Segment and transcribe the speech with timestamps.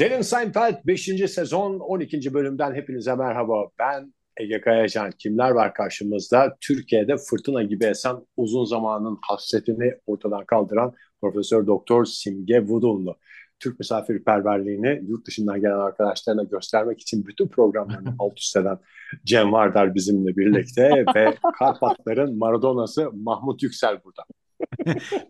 [0.00, 1.30] Derin Seinfeld 5.
[1.30, 2.34] sezon 12.
[2.34, 3.68] bölümden hepinize merhaba.
[3.78, 5.10] Ben Ege Kayacan.
[5.18, 6.56] Kimler var karşımızda?
[6.60, 13.16] Türkiye'de fırtına gibi esen uzun zamanın hasretini ortadan kaldıran Profesör Doktor Simge Vudunlu.
[13.58, 18.78] Türk misafirperverliğini yurt dışından gelen arkadaşlarına göstermek için bütün programlarını alt üst eden
[19.24, 24.22] Cem Vardar bizimle birlikte ve Karpatların Maradona'sı Mahmut Yüksel burada.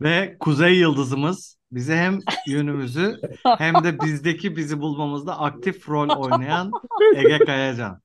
[0.00, 3.20] Ve Kuzey Yıldızımız bize hem yönümüzü
[3.58, 6.70] hem de bizdeki bizi bulmamızda aktif rol oynayan
[7.16, 8.00] Ege Kayacan.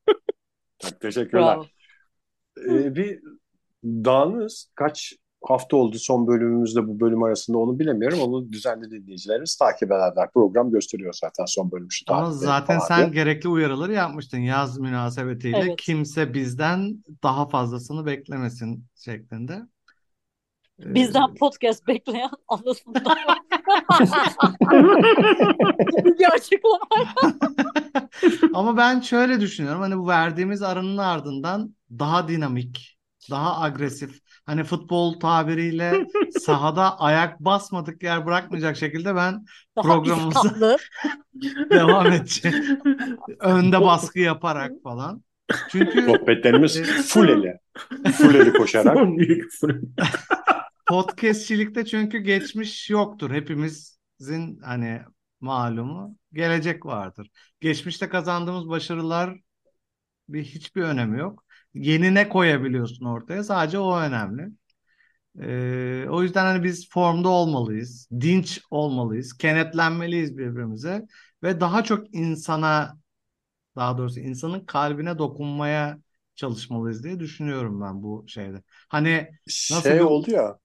[0.79, 1.57] Çok teşekkürler.
[2.69, 3.19] Ee, bir
[3.83, 5.13] dağınız kaç
[5.47, 8.19] hafta oldu son bölümümüzde bu bölüm arasında onu bilemiyorum.
[8.19, 10.29] Onu düzenli dinleyicilerimiz takip ederler.
[10.33, 13.23] Program gösteriyor zaten son bölüm şu Ama zaten sen diye.
[13.23, 15.57] gerekli uyarıları yapmıştın yaz münasebetiyle.
[15.57, 15.75] Evet.
[15.77, 19.61] Kimse bizden daha fazlasını beklemesin şeklinde.
[20.79, 23.03] Bizden podcast bekleyen anasından
[26.19, 26.79] bir açıklama.
[28.53, 29.81] Ama ben şöyle düşünüyorum.
[29.81, 32.97] Hani bu verdiğimiz aranın ardından daha dinamik,
[33.31, 34.19] daha agresif.
[34.45, 36.05] Hani futbol tabiriyle
[36.39, 40.77] sahada ayak basmadık yer bırakmayacak şekilde ben daha programımıza
[41.69, 42.79] devam edeceğim.
[43.39, 45.23] Önde baskı yaparak falan.
[45.69, 47.59] Çünkü sohbetlerimiz full eli.
[48.11, 48.97] Full eli koşarak.
[50.85, 53.31] Podcastçilikte çünkü geçmiş yoktur.
[53.31, 55.01] Hepimizin hani
[55.39, 57.29] malumu gelecek vardır.
[57.59, 59.39] Geçmişte kazandığımız başarılar
[60.29, 61.45] bir hiçbir önemi yok.
[61.73, 63.43] Yeni ne koyabiliyorsun ortaya?
[63.43, 64.49] Sadece o önemli.
[65.41, 71.05] Ee, o yüzden hani biz formda olmalıyız, dinç olmalıyız, kenetlenmeliyiz birbirimize
[71.43, 72.97] ve daha çok insana,
[73.75, 75.99] daha doğrusu insanın kalbine dokunmaya
[76.35, 78.63] çalışmalıyız diye düşünüyorum ben bu şeyde.
[78.89, 79.29] Hani
[79.71, 80.03] nasıl şey bir...
[80.03, 80.57] oldu ya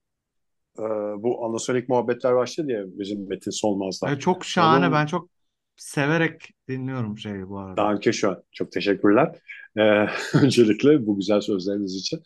[0.81, 4.11] e, bu anasonik muhabbetler başladı ya bizim Metin Solmaz'da.
[4.11, 4.87] E, çok şahane.
[4.87, 4.95] Onun...
[4.95, 5.29] Ben çok
[5.77, 7.77] severek dinliyorum şeyi bu arada.
[7.77, 8.43] Danke şu an.
[8.53, 9.39] Çok teşekkürler.
[9.77, 9.81] Ee,
[10.43, 12.23] öncelikle bu güzel sözleriniz için.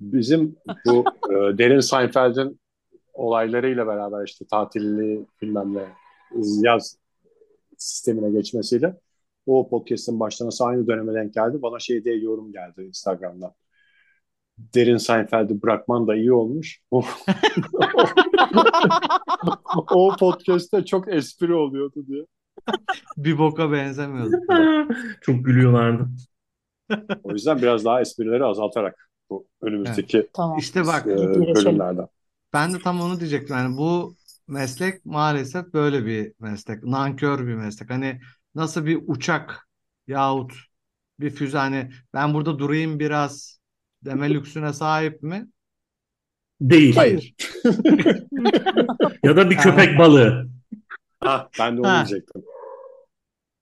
[0.00, 0.56] Bizim
[0.86, 2.60] bu e, Derin Seinfeld'in
[3.14, 5.84] olaylarıyla beraber işte tatilli bilmem ne
[6.62, 6.98] yaz
[7.76, 8.96] sistemine geçmesiyle
[9.46, 11.62] o podcast'in başlaması aynı döneme denk geldi.
[11.62, 13.52] Bana şey diye yorum geldi Instagram'dan
[14.58, 16.80] derin Seinfeld'i bırakman da iyi olmuş.
[19.90, 22.26] o podcast'te çok espri oluyordu diye.
[23.16, 24.36] Bir boka benzemiyordu.
[25.20, 26.08] çok gülüyorlardı.
[27.22, 30.30] O yüzden biraz daha esprileri azaltarak bu önümüzdeki evet.
[30.34, 30.58] tamam.
[30.58, 32.08] işte bak e, bölümlerden.
[32.52, 33.56] Ben de tam onu diyecektim.
[33.56, 34.14] Yani bu
[34.48, 36.84] meslek maalesef böyle bir meslek.
[36.84, 37.90] Nankör bir meslek.
[37.90, 38.20] Hani
[38.54, 39.68] nasıl bir uçak
[40.06, 40.52] yahut
[41.20, 43.55] bir füze hani ben burada durayım biraz
[44.06, 45.46] deme lüksüne sahip mi?
[46.60, 46.96] Değil.
[46.96, 47.34] Hayır.
[49.22, 50.48] ya da bir köpek balığı.
[51.20, 52.06] Ha, ben de onu ha.
[52.06, 52.42] diyecektim.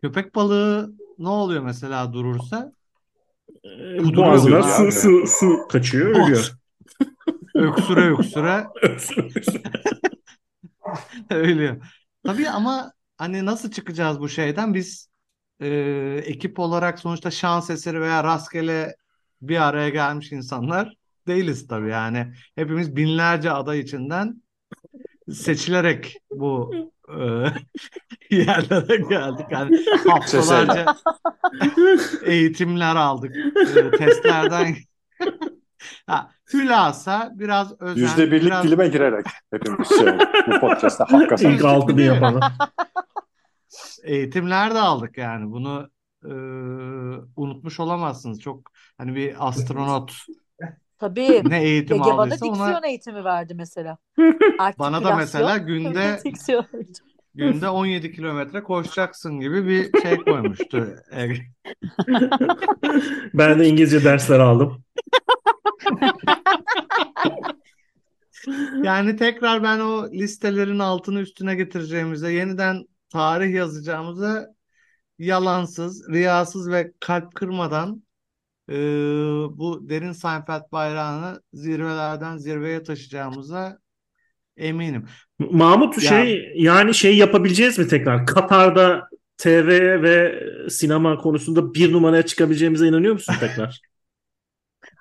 [0.02, 2.72] Köpek balığı ne oluyor mesela durursa?
[3.64, 6.50] Ee, boğazına su, su, su kaçıyor, ölüyor.
[7.54, 8.66] öksüre öksüre.
[11.30, 11.76] ölüyor.
[12.26, 14.74] Tabii ama hani nasıl çıkacağız bu şeyden?
[14.74, 15.08] Biz
[15.60, 15.68] e,
[16.24, 18.96] ekip olarak sonuçta şans eseri veya rastgele
[19.48, 20.96] bir araya gelmiş insanlar
[21.26, 22.32] değiliz tabii yani.
[22.54, 24.42] Hepimiz binlerce aday içinden
[25.32, 26.74] seçilerek bu
[27.08, 27.20] e,
[28.36, 29.46] yerlere geldik.
[29.50, 30.94] Yani haftalarca
[32.24, 33.36] eğitimler aldık.
[33.76, 34.74] E, testlerden
[36.06, 38.02] ha, hülasa biraz özen.
[38.02, 38.64] Yüzde birlik biraz...
[38.64, 40.06] dilime girerek hepimiz şey,
[40.46, 41.50] bu podcast'ta hakikaten.
[41.50, 42.40] İlk altını yapalım.
[44.02, 45.52] Eğitimler de aldık yani.
[45.52, 45.90] Bunu
[46.24, 46.32] e,
[47.36, 48.40] unutmuş olamazsınız.
[48.40, 50.12] Çok hani bir astronot
[50.98, 51.42] Tabii.
[51.48, 52.86] Ne eğitim Ege aldıysa bana diksiyon ona...
[52.86, 53.98] eğitimi verdi mesela.
[54.78, 56.18] bana da mesela günde
[57.34, 60.96] günde 17 kilometre koşacaksın gibi bir şey koymuştu.
[63.34, 64.84] ben de İngilizce dersler aldım.
[68.82, 74.54] yani tekrar ben o listelerin altını üstüne getireceğimize, yeniden tarih yazacağımıza
[75.18, 78.03] yalansız, riyasız ve kalp kırmadan
[78.68, 78.74] e,
[79.58, 83.78] bu derin Seinfeld bayrağını zirvelerden zirveye taşıyacağımıza
[84.56, 85.06] eminim.
[85.38, 88.26] Mahmut ya, şey yani şey yapabileceğiz mi tekrar?
[88.26, 89.08] Katar'da
[89.38, 89.68] TV
[90.02, 93.80] ve sinema konusunda bir numaraya çıkabileceğimize inanıyor musun tekrar?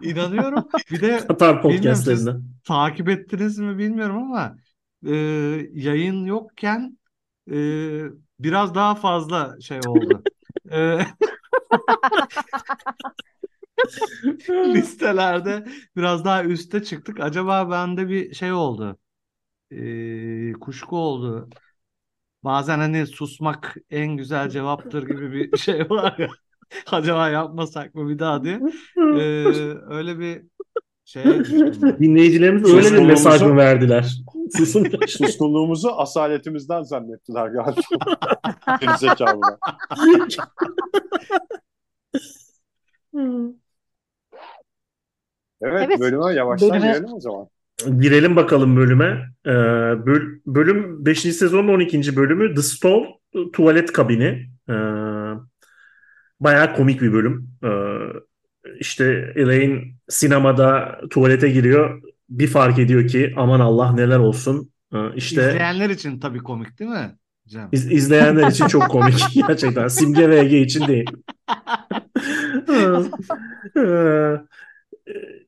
[0.01, 0.67] İnanıyorum.
[0.91, 2.31] Bir de Katar podcastlerinde.
[2.63, 4.55] Takip ettiniz mi bilmiyorum ama
[5.07, 5.15] e,
[5.73, 6.97] yayın yokken
[7.51, 7.57] e,
[8.39, 10.23] biraz daha fazla şey oldu.
[10.71, 10.99] Ee,
[14.49, 15.65] listelerde
[15.95, 17.19] biraz daha üste çıktık.
[17.19, 18.97] Acaba bende bir şey oldu.
[19.71, 21.49] Ee, kuşku oldu.
[22.43, 26.27] bazen hani susmak en güzel cevaptır gibi bir şey var ya.
[26.91, 28.61] Acaba yapmasak mı bir daha diye.
[28.97, 30.41] Ee, öyle bir
[31.05, 31.45] ben.
[31.99, 34.17] Dinleyicilerimiz öyle bir mesaj mı verdiler?
[34.57, 34.87] Susun.
[35.07, 37.81] Suskunluğumuzu asaletimizden zannettiler galiba.
[38.81, 39.57] Gerizekalılar.
[45.63, 47.47] Evet, Evet, bölüme yavaştan bölüme- girelim o zaman.
[47.99, 49.29] Girelim bakalım bölüme.
[49.45, 49.49] Ee,
[50.05, 51.33] böl- bölüm 5.
[51.33, 52.15] sezonun 12.
[52.15, 53.03] bölümü The Stall
[53.53, 54.49] Tuvalet Kabini.
[54.69, 54.73] Ee,
[56.39, 57.49] bayağı komik bir bölüm.
[57.63, 57.69] Ee,
[58.79, 62.01] işte Elaine sinemada tuvalete giriyor.
[62.29, 64.71] Bir fark ediyor ki aman Allah neler olsun.
[64.93, 67.15] Ee, işte İzleyenler için tabii komik değil mi
[67.47, 67.69] Cem?
[67.71, 69.15] iz- izleyenler için çok komik
[69.47, 69.87] gerçekten.
[69.87, 71.09] Simge ve Ege için değil.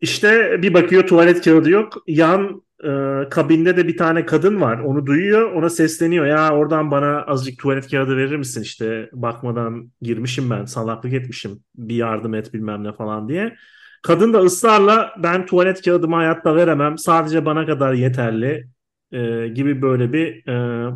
[0.02, 2.04] İşte bir bakıyor tuvalet kağıdı yok.
[2.08, 2.90] Yan e,
[3.30, 4.80] kabinde de bir tane kadın var.
[4.80, 5.52] Onu duyuyor.
[5.52, 6.26] Ona sesleniyor.
[6.26, 8.62] Ya oradan bana azıcık tuvalet kağıdı verir misin?
[8.62, 10.66] İşte bakmadan girmişim ben.
[10.66, 11.64] Salaklık etmişim.
[11.76, 13.56] Bir yardım et bilmem ne falan diye.
[14.04, 16.98] Kadın da ısrarla ben tuvalet kağıdımı hayatta veremem.
[16.98, 18.68] Sadece bana kadar yeterli
[19.12, 20.92] e, gibi böyle bir e,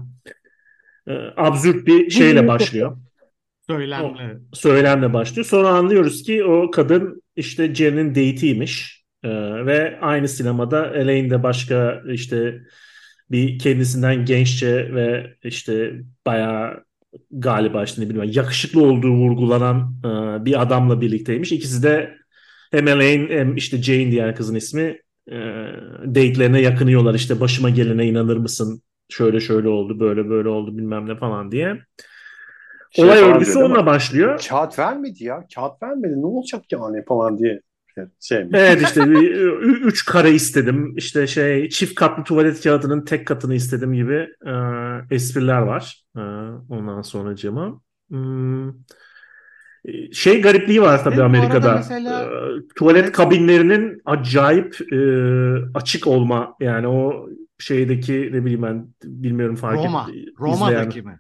[1.07, 2.97] e, absürt bir şeyle başlıyor
[3.69, 4.39] Söylemle.
[4.54, 5.45] söylemle başlıyor.
[5.45, 9.00] Sonra anlıyoruz ki o kadın işte Jerry'nin date'iymiş.
[9.24, 9.30] Ee,
[9.66, 12.62] ve aynı sinemada Elaine de başka işte
[13.31, 15.94] bir kendisinden genççe ve işte
[16.25, 16.83] bayağı
[17.31, 21.51] galiba işte ne bileyim yakışıklı olduğu vurgulanan e, bir adamla birlikteymiş.
[21.51, 22.18] İkisi de
[22.72, 25.00] hem Elaine hem işte Jane diğer kızın ismi
[25.31, 25.36] e,
[26.06, 27.13] date'lerine yakınıyorlar.
[27.13, 28.81] İşte başıma gelene inanır mısın?
[29.10, 31.81] Şöyle şöyle oldu, böyle böyle oldu bilmem ne falan diye.
[32.89, 34.41] Şey Olay örgüsü onunla başlıyor.
[34.50, 35.44] Kağıt vermedi ya.
[35.56, 36.21] Kağıt vermedi.
[36.21, 37.62] Ne olacak yani falan diye.
[38.19, 38.50] Şey mi?
[38.53, 39.31] Evet işte bir,
[39.62, 40.94] üç kare istedim.
[40.97, 44.53] İşte şey çift katlı tuvalet kağıdının tek katını istedim gibi e,
[45.15, 46.03] espriler var.
[46.18, 46.21] E,
[46.69, 47.81] ondan sonra cama.
[48.09, 48.69] Hmm.
[49.86, 51.74] E, Şey garipliği var tabii Benim Amerika'da.
[51.75, 52.27] mesela- E,
[52.75, 54.97] tuvalet kabinlerinin acayip e,
[55.74, 60.07] açık olma yani o şeydeki ne bileyim ben bilmiyorum fark Roma.
[60.09, 61.19] et- izleyen- Roma'daki mi?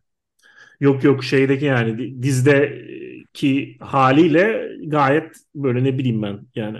[0.79, 6.77] Yok yok şeydeki yani di- dizdeki haliyle gayet böyle ne bileyim ben yani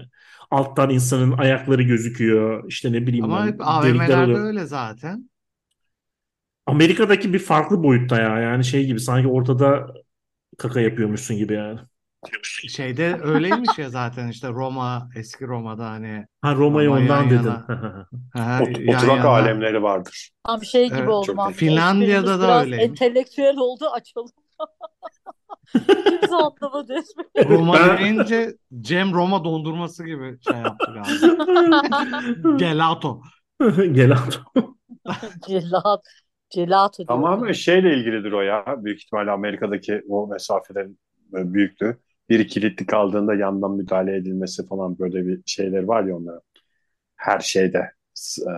[0.51, 5.29] alttan insanın ayakları gözüküyor işte ne bileyim Ama ben delikler AVM'lerde öyle zaten.
[6.65, 9.93] Amerika'daki bir farklı boyutta ya yani şey gibi sanki ortada
[10.59, 11.79] kaka yapıyormuşsun gibi yani.
[12.69, 17.47] Şeyde öyleymiş ya zaten işte Roma, eski Roma'da hani Ha Roma'yı Roma ondan dedin.
[18.35, 19.29] Ot- yan oturak yana.
[19.29, 20.29] alemleri vardır.
[20.45, 21.25] Tam şey gibi Evet, oldu.
[21.25, 21.51] çok.
[21.53, 22.85] Finlandiya'da Esprimiz da biraz öyleymiş.
[22.89, 24.29] entelektüel oldu açalım.
[25.73, 26.95] Kimse anlamadı.
[27.49, 32.57] Roma Ben- deyince Cem Roma dondurması gibi şey yaptı galiba.
[32.57, 33.21] Gelato.
[33.91, 34.33] Gel abi.
[35.47, 36.03] Celat.
[36.49, 37.07] Gelato diyor.
[37.07, 38.65] Tamamen şeyle ilgilidir o ya.
[38.77, 40.99] Büyük ihtimalle Amerika'daki o mesafelerin
[41.37, 41.97] e, büyüklüğü.
[42.29, 46.41] Biri kilitli kaldığında yandan müdahale edilmesi falan böyle bir şeyler var ya onların.
[47.15, 47.91] Her şeyde
[48.39, 48.51] e,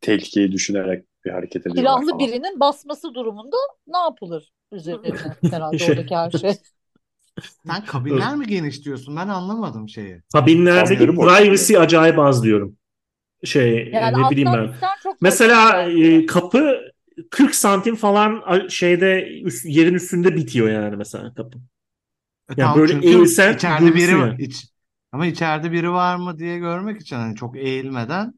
[0.00, 2.18] tehlikeyi düşünerek bir hareket ediyorlar Silahlı falan.
[2.18, 3.56] birinin basması durumunda
[3.86, 5.14] ne yapılır üzerine
[5.50, 6.52] herhalde Şey- oradaki her şey.
[7.66, 9.16] Sen kabinler mi geniş diyorsun?
[9.16, 10.22] Ben anlamadım şeyi.
[10.32, 12.76] Kabinlerdeki privacy acayip az diyorum.
[13.44, 14.74] Şey Yani ne bileyim ben.
[15.20, 16.80] Mesela e, kapı
[17.30, 21.58] 40 santim falan şeyde üst- yerin üstünde bitiyor yani mesela kapı.
[22.50, 24.26] E Yani tamam, böyle çünkü eğilsen içeride biri var.
[24.28, 24.42] yani.
[24.42, 24.66] iç-
[25.12, 28.34] ama içeride biri var mı diye görmek için hani çok eğilmeden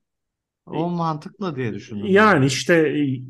[0.67, 2.07] o mantıklı diye düşündüm.
[2.07, 3.21] Yani işte e,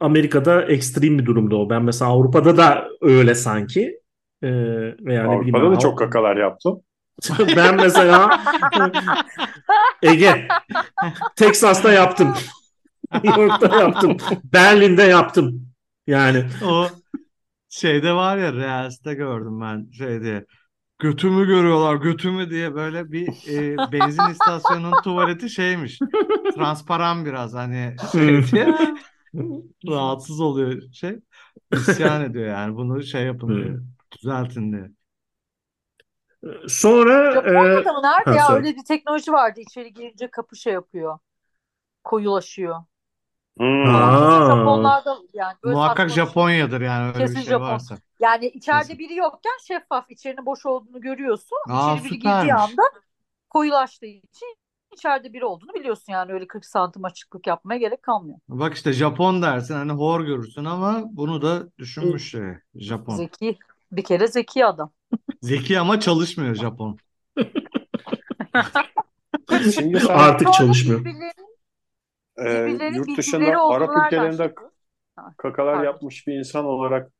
[0.00, 1.70] Amerika'da ekstrem bir durumda o.
[1.70, 4.00] Ben mesela Avrupa'da da öyle sanki.
[4.42, 4.48] Ee,
[5.00, 6.80] veya ne bileyim Avrupa'da ben, da çok kakalar yaptım.
[7.56, 8.40] ben mesela
[10.02, 10.48] Ege
[11.36, 12.34] Teksas'ta yaptım.
[13.24, 14.16] New York'ta yaptım.
[14.52, 15.68] Berlin'de yaptım.
[16.06, 16.86] Yani O
[17.74, 20.46] şeyde var ya Reels'te gördüm ben şey diye.
[20.98, 25.98] Götümü görüyorlar götümü diye böyle bir e, benzin istasyonunun tuvaleti şeymiş.
[26.54, 28.74] Transparan biraz hani şey diye
[29.88, 31.20] rahatsız oluyor şey.
[31.72, 33.76] İsyan ediyor yani bunu şey yapın diye.
[34.18, 34.90] Düzeltin diye.
[36.68, 41.18] sonra e, mı nerede ha, ya öyle bir teknoloji vardı içeri girince kapı şey yapıyor.
[42.04, 42.84] Koyulaşıyor.
[43.58, 43.94] Hmm.
[43.96, 44.10] Aa.
[44.38, 47.66] Kesin Japonlarda yani böyle Muhakkak saçma- Japonya'dır yani öyle Kesin bir şey Japon.
[47.66, 47.96] varsa.
[48.20, 48.98] Yani içeride Kesin.
[48.98, 51.58] biri yokken şeffaf içerinin boş olduğunu görüyorsun.
[51.68, 52.42] Aa, İçeri biri süpermiş.
[52.42, 52.82] girdiği anda
[53.50, 54.56] koyulaştığı için
[54.92, 58.38] içeride biri olduğunu biliyorsun yani öyle 40 santim açıklık yapmaya gerek kalmıyor.
[58.48, 62.42] Bak işte Japon dersin hani hor görürsün ama bunu da düşünmüş şey
[62.74, 63.14] Japon.
[63.16, 63.58] Zeki.
[63.92, 64.90] Bir kere zeki adam.
[65.42, 66.98] Zeki ama çalışmıyor Japon.
[69.74, 71.00] Şimdi sen artık çalışmıyor.
[71.00, 71.43] birbirlerinin,
[72.38, 74.54] e, yurt dışında Arap ülkelerinde
[75.36, 75.84] kakalar pardon.
[75.84, 77.12] yapmış bir insan olarak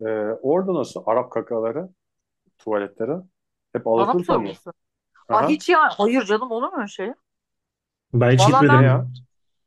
[0.00, 0.04] e,
[0.42, 1.88] orada nasıl Arap kakaları,
[2.58, 3.12] tuvaletleri?
[3.72, 4.52] Hep Alaturka mı?
[5.28, 5.88] Aa, hiç ya.
[5.98, 7.12] Hayır canım olur mu öyle şey?
[8.14, 9.06] Ben hiç Vallahi gitmedim ben- ya.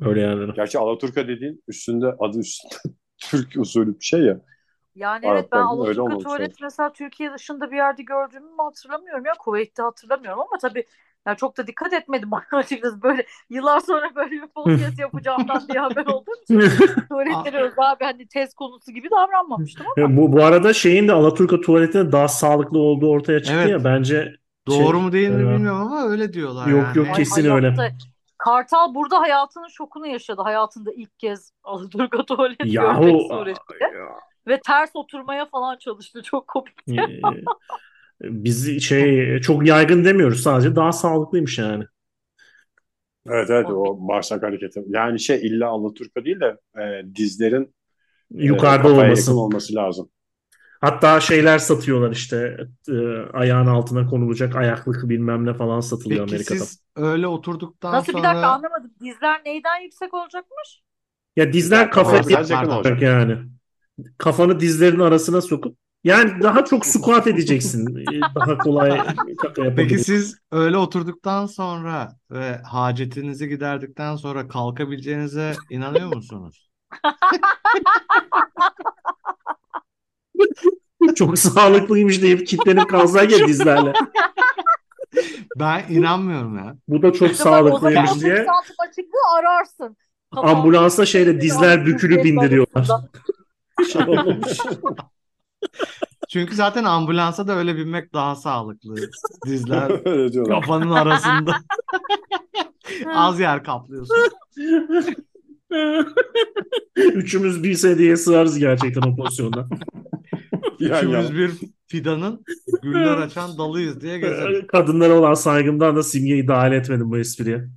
[0.02, 0.52] öyle yerlere.
[0.56, 2.76] Gerçi Alaturka dediğin üstünde adı üstünde
[3.18, 4.42] Türk usulü bir şey ya.
[4.96, 6.58] Yani evet ben Alaturka olmamış tuvalet lazım.
[6.62, 9.34] mesela Türkiye dışında bir yerde gördüğümü hatırlamıyorum ya.
[9.40, 10.86] Kuveyt'te hatırlamıyorum ama tabii
[11.28, 16.06] yani çok da dikkat etmedim açıkçası böyle yıllar sonra böyle bir podcast yapacağımdan diye haber
[16.06, 16.60] olduğum için
[17.10, 21.62] tuvaletleri özel bir hani test konusu gibi davranmamıştım ama Bu, bu arada şeyin de Alaturka
[21.62, 23.70] tuvaletinin daha sağlıklı olduğu ortaya çıktı Evet.
[23.70, 24.36] ya bence
[24.68, 26.98] Doğru Şey, mu değil mi e, bilmiyorum ama öyle diyorlar Yok, yani.
[26.98, 27.68] yok, Ay, kesin öyle.
[27.68, 27.92] hayatta-
[28.38, 30.42] Kartal burada hayatının şokunu yaşadı.
[30.42, 33.92] Hayatında ilk kez Alaturka tuvalet Yahu görmek suretiyle.
[34.48, 36.22] Ve ters oturmaya falan çalıştı.
[36.24, 36.74] Çok komik.
[38.24, 41.84] E, biz şey çok yaygın demiyoruz sadece daha sağlıklıymış yani.
[43.26, 44.84] Evet evet o bağırsak hareketi.
[44.88, 47.76] Yani şey illa Alaturka değil de e, dizlerin
[48.38, 49.32] e, Yukarıda kafaya olması.
[49.32, 50.12] yakın olması lazım.
[50.82, 52.58] Hatta şeyler satıyorlar işte
[52.90, 52.94] e,
[53.34, 56.60] ayağın altına konulacak ayaklık bilmem ne falan satılıyor Peki Amerika'da.
[56.60, 58.92] siz öyle oturduktan Nasıl bir dakika sonra anlamadım.
[59.02, 60.82] Dizler neyden yüksek olacakmış?
[61.36, 63.02] Ya dizler Kafa yakın olacak.
[63.02, 63.38] yani.
[64.18, 67.96] Kafanı dizlerin arasına sokup yani daha çok squat edeceksin.
[68.12, 69.02] E, Daha kolay
[69.42, 76.70] kaka Peki siz öyle oturduktan sonra ve hacetinizi giderdikten sonra kalkabileceğinize inanıyor musunuz?
[81.16, 83.94] Çok sağlıklıymış deyip kitlenip kalsak ya dizlerle.
[85.60, 86.76] Ben inanmıyorum ya.
[86.88, 89.98] Bu da çok sağlıklıymış 30 diye santim açıklığı ararsın.
[90.36, 92.88] Kafan ambulansa şeyle dizler bükülü bindiriyorlar.
[93.94, 94.58] Şey olmuş.
[96.30, 98.96] Çünkü zaten ambulansa da öyle binmek daha sağlıklı.
[99.46, 100.04] Dizler
[100.48, 101.56] kafanın arasında.
[103.14, 104.16] Az yer kaplıyorsun.
[106.96, 109.68] Üçümüz bir sedye sığarız gerçekten o pozisyonda.
[110.80, 111.52] Üçümüz bir
[111.88, 112.44] fidanın
[112.82, 114.68] güller açan dalıyız diye gezeriz.
[114.68, 117.68] Kadınlara olan saygımdan da simgeyi dahil etmedim bu espriye.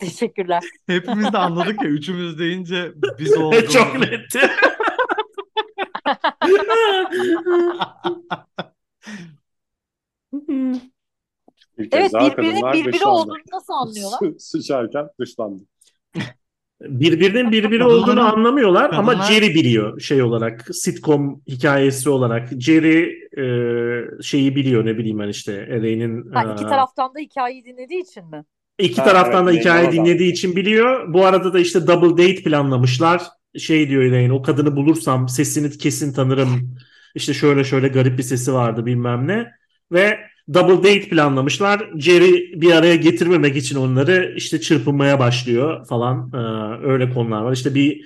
[0.00, 0.62] Teşekkürler.
[0.86, 3.68] Hepimiz de anladık ya üçümüz deyince biz olduğumuzu.
[3.72, 4.40] Çok netti.
[11.90, 13.06] Kez Evet birbirinin birbiri dışlandı.
[13.06, 14.18] olduğunu nasıl anlıyorlar?
[14.18, 15.62] Sı- Sıçarken dışlandı.
[16.82, 24.56] Birbirinin birbiri olduğunu anlamıyorlar ama Jerry biliyor şey olarak sitcom hikayesi olarak Jerry e, şeyi
[24.56, 28.44] biliyor ne bileyim ben işte Elaine'in Ha, iki e, taraftan da hikayeyi dinlediği için mi?
[28.78, 31.14] iki Ha, taraftan da evet, hikaye Elaine dinlediği için biliyor.
[31.14, 33.22] Bu arada da işte double date planlamışlar.
[33.58, 36.76] Şey diyor Elaine o kadını bulursam sesini kesin tanırım.
[37.14, 39.52] İşte şöyle şöyle garip bir sesi vardı bilmem ne.
[39.92, 40.18] Ve
[40.54, 41.90] double date planlamışlar.
[41.98, 46.32] Jerry bir araya getirmemek için onları işte çırpınmaya başlıyor falan.
[46.34, 47.52] Ee, öyle konular var.
[47.52, 48.04] İşte bir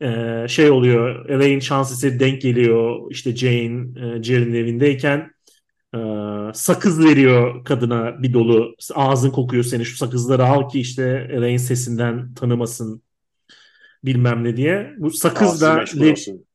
[0.00, 1.28] e, şey oluyor.
[1.28, 3.10] Elaine şans eseri denk geliyor.
[3.10, 3.86] İşte Jane
[4.18, 5.30] e, Jerry'nin evindeyken
[5.94, 5.98] e,
[6.54, 8.76] sakız veriyor kadına bir dolu.
[8.94, 13.02] Ağzın kokuyor seni şu sakızları al ki işte Elaine sesinden tanımasın
[14.06, 14.94] bilmem ne diye.
[14.98, 15.84] Bu sakız da.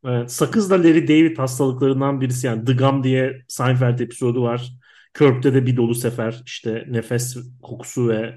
[0.06, 4.74] Evet, sakız da Larry David hastalıklarından birisi yani The Gum diye Seinfeld episodu var.
[5.14, 8.36] Körp'te de bir dolu sefer işte nefes kokusu ve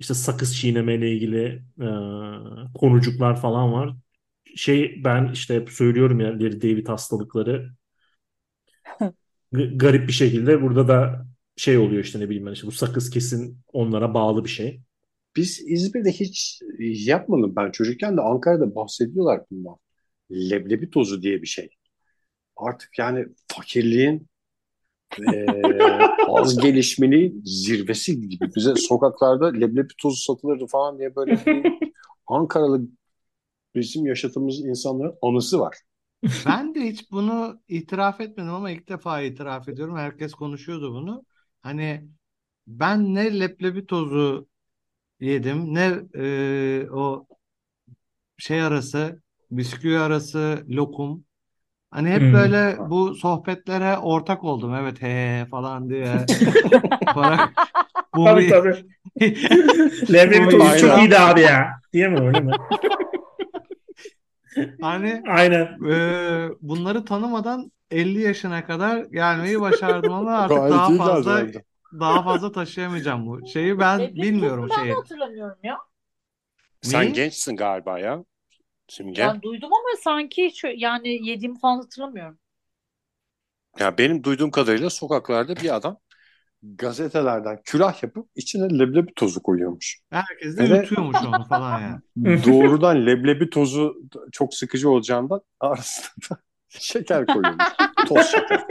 [0.00, 1.86] işte sakız çiğnemeyle ilgili e,
[2.74, 3.96] konucuklar falan var.
[4.56, 7.70] Şey ben işte hep söylüyorum ya Larry David hastalıkları
[9.52, 13.10] G- garip bir şekilde burada da şey oluyor işte ne bileyim ben işte bu sakız
[13.10, 14.80] kesin onlara bağlı bir şey.
[15.36, 17.56] Biz İzmir'de hiç yapmadım.
[17.56, 19.76] Ben çocukken de Ankara'da bahsediyorlar bundan.
[20.32, 21.68] Leblebi tozu diye bir şey.
[22.56, 24.28] Artık yani fakirliğin
[25.18, 25.46] eee,
[26.28, 28.54] az gelişmenin zirvesi gibi.
[28.56, 31.72] Bize sokaklarda leblebi tozu satılırdı falan diye böyle bir
[32.26, 32.82] Ankaralı
[33.74, 35.76] bizim yaşadığımız insanların anısı var.
[36.44, 39.96] Ben de hiç bunu itiraf etmedim ama ilk defa itiraf ediyorum.
[39.96, 41.24] Herkes konuşuyordu bunu.
[41.62, 42.08] Hani
[42.66, 44.49] ben ne leblebi tozu
[45.20, 47.26] yedim ne e, o
[48.38, 51.24] şey arası bisküvi arası lokum.
[51.90, 52.32] Hani hep Hmm.
[52.32, 54.74] böyle bu sohbetlere ortak oldum.
[54.74, 56.26] Evet he falan diye.
[57.14, 57.50] Para,
[58.14, 58.74] bu Tabii bir- tabii.
[60.12, 61.70] Leblebi Bu tozu çok iyiydi abi ya.
[61.92, 62.52] Diye mi öyle mi?
[64.80, 65.78] Hani Aynen.
[65.90, 71.46] Ee, bunları tanımadan 50 yaşına kadar gelmeyi başardım ama artık Gayet daha iyi fazla.
[71.92, 73.78] Daha fazla taşıyamayacağım bu şeyi.
[73.78, 74.94] Ben Leblebi bilmiyorum tozunu ben de şeyi.
[74.94, 75.78] hatırlamıyorum ya.
[76.80, 77.12] Sen Neyi?
[77.12, 78.24] gençsin galiba ya.
[78.88, 79.32] Simge.
[79.32, 82.38] Ben duydum ama sanki hiç yani yediğimi falan hatırlamıyorum.
[83.80, 85.98] Ya benim duyduğum kadarıyla sokaklarda bir adam
[86.62, 90.00] gazetelerden külah yapıp içine leblebi tozu koyuyormuş.
[90.10, 90.64] Herkes de Evet.
[90.64, 92.02] yutuyormuş onu falan yani.
[92.46, 93.96] Doğrudan leblebi tozu
[94.32, 97.64] çok sıkıcı olacağından arasında da şeker koyuyormuş.
[98.08, 98.66] Toz şeker.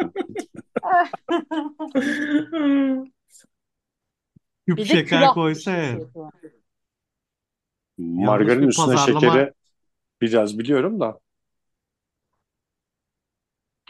[4.68, 6.32] Küp Bir de şeker koysa yapıyor.
[7.98, 9.54] Margarin bir üstüne pazarlama- şekeri
[10.22, 11.20] biraz biliyorum da.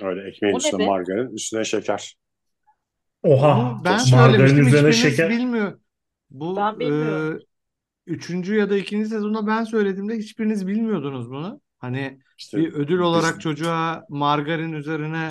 [0.01, 2.15] Öyle ekmeğin O ne üstüne margarin, üstüne şeker.
[3.23, 3.57] Oha.
[3.57, 5.29] Bunu ben Margarin üzerine şeker.
[5.29, 5.79] bilmiyor.
[6.29, 7.39] Bu Ben bilmiyorum.
[8.07, 11.61] e, üçüncü ya da ikinci sezonda ben söylediğimde hiçbiriniz bilmiyordunuz bunu.
[11.79, 15.29] Hani İşte bir ödül olarak biz- çocuğa margarin üzerine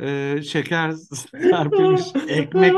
[0.00, 0.90] e, şeker
[1.50, 2.74] serpilmiş ekmek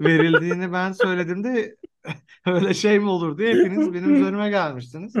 [0.00, 1.76] verildiğini ben söylediğimde
[2.46, 5.14] öyle şey mi olur diye hepiniz benim üzerime gelmiştiniz.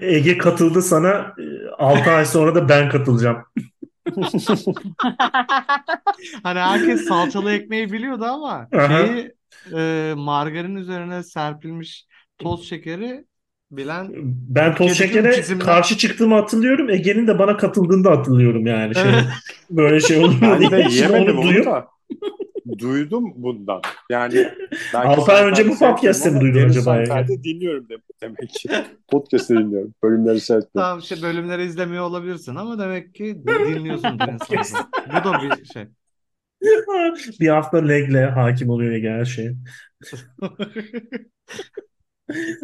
[0.00, 1.34] Ege katıldı sana.
[1.78, 3.44] 6 ay sonra da ben katılacağım.
[6.42, 9.32] Hani herkes salçalı ekmeği biliyordu ama şeyi
[9.76, 12.06] e, margarin üzerine serpilmiş
[12.38, 13.24] toz şekeri
[13.70, 14.08] bilen
[14.48, 16.90] Ben toz şekere isimden- karşı çıktığımı hatırlıyorum.
[16.90, 18.94] Ege'nin de bana katıldığını da hatırlıyorum yani.
[18.94, 19.24] Şey, Evet.
[19.70, 20.90] böyle şey olur mu Ben de diye.
[20.90, 21.86] Şimdi yemedim onu onu duyup da.
[22.78, 23.80] Duydum bundan.
[24.10, 24.34] Yani
[24.94, 27.06] belki ay önce bu Seinfeld'i mi sevmiyorum duydun acaba ya?
[27.06, 28.68] Seinfeld'i dinliyorum de- demek ki.
[29.10, 29.94] Podcast'te dinliyorum.
[30.02, 30.88] Bölümleri seyretmiyorum.
[30.90, 34.18] Tamam şey bölümleri izlemiyor olabilirsin ama demek ki dinliyorsun
[34.58, 34.86] insanı.
[35.08, 35.84] Bu da bir şey.
[37.40, 39.54] bir hafta legle hakim oluyor Ege her şeye.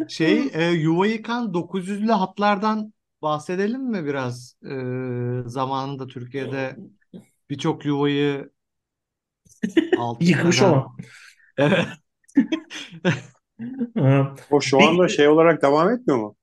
[0.09, 2.93] Şey e, yuva yıkan 900'lü hatlardan
[3.23, 4.57] bahsedelim mi biraz?
[4.65, 4.75] E,
[5.49, 6.77] zamanında Türkiye'de
[7.51, 8.51] birçok yuvayı
[10.21, 10.97] Yıkmış eden- olan.
[11.59, 11.87] Evet.
[13.99, 16.37] Ha, O şu anda şey olarak devam etmiyor mu?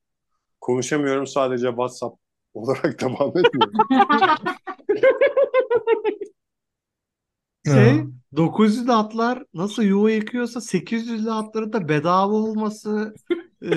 [0.62, 2.18] Konuşamıyorum sadece WhatsApp
[2.54, 3.72] olarak devam etmiyor.
[7.66, 8.06] Şey Ha.
[8.36, 13.14] 900'lü atlar nasıl yuva yıkıyorsa 800'lü atları da bedava olması
[13.64, 13.72] e,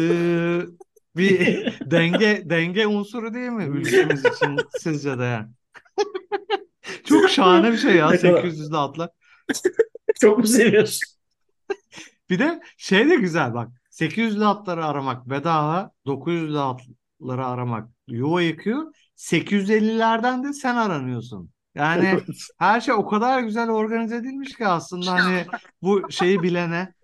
[1.17, 1.39] bir
[1.91, 5.49] denge denge unsuru değil mi ülkemiz için sizce de yani?
[7.05, 9.11] Çok şahane bir şey ya Ne kadar- 800'lü atlar.
[10.21, 11.15] Çok mu seviyorsun?
[12.31, 18.95] Bir de şey de güzel bak 800'lü atları aramak bedava 900'lü atları aramak yuva yıkıyor
[19.17, 21.54] 850'lerden de sen aranıyorsun.
[21.75, 22.21] Yani
[22.59, 25.47] her şey o kadar güzel organize edilmiş ki aslında hani
[25.83, 26.95] bu şeyi bilene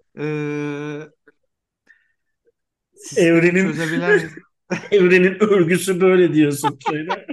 [2.94, 4.30] sistemi Evrenin- çözebilen
[4.90, 6.78] Evrenin örgüsü böyle diyorsun.
[6.90, 7.26] Şöyle.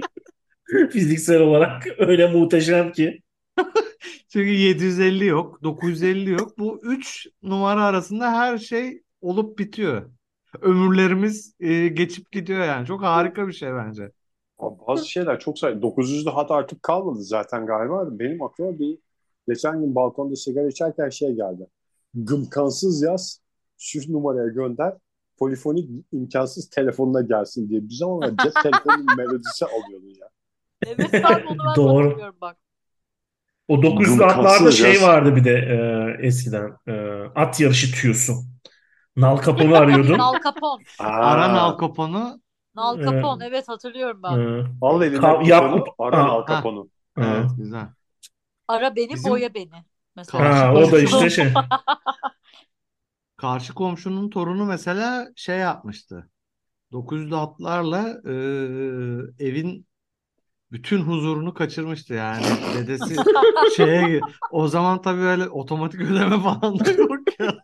[0.90, 3.22] Fiziksel olarak öyle muhteşem ki.
[4.32, 10.10] çünkü 750 yok 950 yok bu 3 numara arasında her şey olup bitiyor.
[10.60, 14.10] Ömürlerimiz e, geçip gidiyor yani çok harika bir şey bence.
[14.60, 18.08] Bazı şeyler çok say 900'lü hat artık kalmadı zaten galiba.
[18.10, 18.98] Benim aklıma bir
[19.48, 21.66] geçen gün balkonda sigara içerken şey geldi.
[22.14, 23.40] Gımkansız yaz,
[23.78, 24.94] şu numaraya gönder,
[25.38, 27.82] polifonik imkansız telefonuna gelsin diye.
[27.82, 30.28] Bir zamanlar cep telefonunun melodisi alıyordun ya.
[30.86, 32.32] Evet ben onu ben Doğru.
[32.40, 32.56] bak.
[33.68, 36.72] O 900'lü Gımkansız atlarda şey vardı bir de e, eskiden.
[36.86, 36.92] E,
[37.34, 38.32] at yarışı tüyosu.
[39.16, 40.18] Nal Capone'u arıyordun.
[40.18, 40.82] Nal Capone.
[40.98, 42.40] Aran Al Capone'u
[42.78, 44.38] Nal Capone evet hatırlıyorum ben.
[44.38, 46.28] E, Al eline Ka- Yakup- ara Ha.
[46.28, 46.88] Al Capone'u.
[47.18, 47.86] e, evet güzel.
[48.68, 49.84] Ara beni Bizim- boya beni.
[50.16, 50.58] Mesela.
[50.68, 51.48] ha, o da işte şey.
[53.36, 56.30] Karşı komşunun torunu mesela şey yapmıştı.
[56.92, 58.32] 900'lü atlarla e,
[59.48, 59.86] evin
[60.72, 62.44] bütün huzurunu kaçırmıştı yani.
[62.74, 63.16] Dedesi
[63.76, 67.54] şeye o zaman tabii öyle otomatik ödeme falan da yok ya.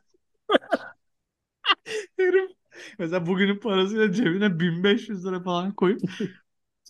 [2.19, 2.51] Herif
[2.99, 6.01] mesela bugünün parasıyla cebine 1500 lira falan koyup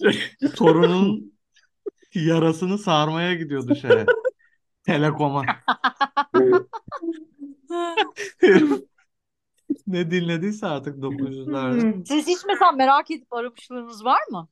[0.57, 1.33] torunun
[2.15, 4.07] yarasını sarmaya gidiyordu şeye.
[4.87, 5.45] Telekom'a.
[9.87, 12.05] Ne dinlediyse artık 900'lerde.
[12.07, 14.49] Siz hiç mesela merak edip aramışlığınız var mı?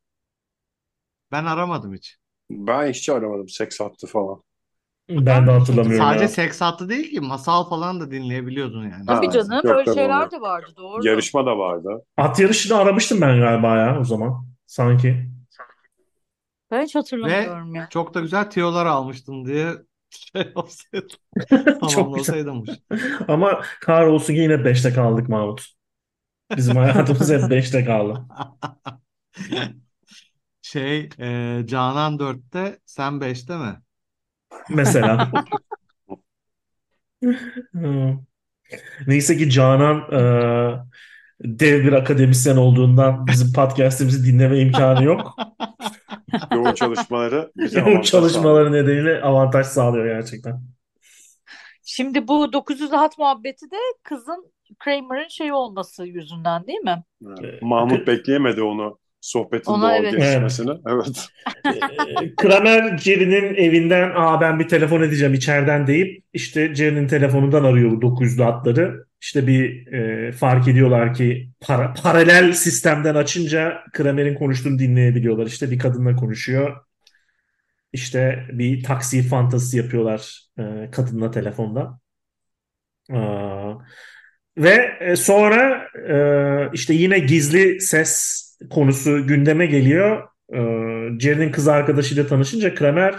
[1.33, 2.17] Ben aramadım hiç.
[2.51, 4.43] Ben hiç aramadım seks hattı falan.
[5.09, 6.29] Ben de hatırlamıyorum Sadece ya.
[6.29, 9.05] seks hattı değil ki masal falan da dinleyebiliyordun yani.
[9.07, 10.31] Ha, Tabii canım yok, öyle tabii şeyler onlar.
[10.31, 11.07] de vardı doğru.
[11.07, 12.05] Yarışma da vardı.
[12.17, 14.47] At yarışını aramıştım ben galiba ya o zaman.
[14.67, 15.29] Sanki.
[16.71, 17.89] Ben hiç hatırlamıyorum ya.
[17.91, 19.73] Çok da güzel tiyolar almıştın diye
[20.11, 21.07] şey olsaydı
[21.49, 22.35] Çok güzel.
[22.45, 22.65] tamamlasaydım.
[23.29, 25.67] Ama kahrolsun ki yine 5'te kaldık Mahmut.
[26.57, 28.23] Bizim hayatımız hep 5'te kaldı.
[30.63, 33.83] Şey e, Canan 4'te sen 5'te mi?
[34.69, 35.33] Mesela.
[37.73, 38.19] Hmm.
[39.07, 40.21] Neyse ki Canan e,
[41.41, 45.37] dev bir akademisyen olduğundan bizim podcast'imizi dinleme imkanı yok.
[46.55, 50.63] Yoğun çalışmaları bize Yoğun avantaj çalışmaları nedeniyle avantaj sağlıyor gerçekten.
[51.85, 57.03] Şimdi bu 900 hat muhabbeti de kızın Kramer'ın şey olması yüzünden değil mi?
[57.41, 57.63] Evet.
[57.63, 60.13] Mahmut bekleyemedi onu sohbetin Ona doğal evet.
[60.13, 60.71] gelişmesini.
[60.89, 61.29] Evet.
[62.23, 67.91] Ee, Kramer Jerry'nin evinden Aa, ben bir telefon edeceğim içeriden deyip işte Jerry'nin telefonundan arıyor
[67.91, 69.05] bu 900'lü hatları.
[69.21, 75.47] İşte bir e, fark ediyorlar ki para- paralel sistemden açınca Kramer'in konuştuğunu dinleyebiliyorlar.
[75.47, 76.77] İşte bir kadınla konuşuyor.
[77.93, 82.01] İşte bir taksi fantazisi yapıyorlar e, kadınla telefonda.
[83.13, 83.75] Aa,
[84.59, 86.17] ve e, sonra e,
[86.73, 90.29] işte yine gizli ses konusu gündeme geliyor.
[90.53, 90.59] E,
[91.21, 93.15] Jerry'nin kız arkadaşıyla tanışınca Kramer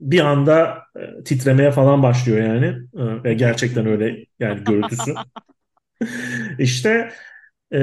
[0.00, 2.66] bir anda e, titremeye falan başlıyor yani.
[2.96, 5.14] E, ve gerçekten öyle yani görüntüsü.
[6.58, 7.10] İşte
[7.74, 7.80] e,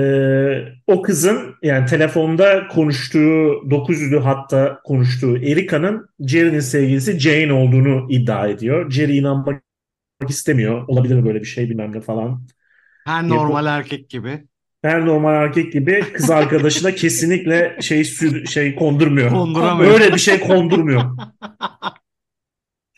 [0.88, 8.92] o kızın yani telefonda konuştuğu 900'lü hatta konuştuğu Erica'nın Jerry'nin sevgilisi Jane olduğunu iddia ediyor.
[8.92, 9.64] Jerry inanmak
[10.30, 10.88] istemiyor.
[10.88, 12.48] Olabilir mi böyle bir şey bilmem ne falan.
[13.06, 14.44] Her normal erkek gibi.
[14.82, 19.30] Her normal erkek gibi kız arkadaşına kesinlikle şey sür, şey kondurmuyor.
[19.30, 19.92] Konduramıyor.
[19.94, 21.02] Öyle bir şey kondurmuyor.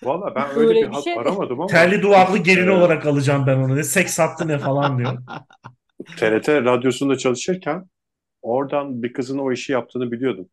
[0.03, 2.77] Valla ben öyle Öyle bir bir hat şey- aramadım ama Terli duvaklı gelin Evet.
[2.77, 3.75] olarak alacağım ben onu.
[3.75, 5.17] Ne seks hattı ne falan diyor.
[6.17, 7.89] TRT radyosunda çalışırken
[8.41, 10.49] oradan bir kızın o işi yaptığını biliyordum.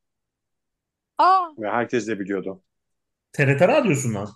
[1.18, 2.62] Aa, Ve herkes de biliyordu.
[3.32, 4.28] TRT radyosundan.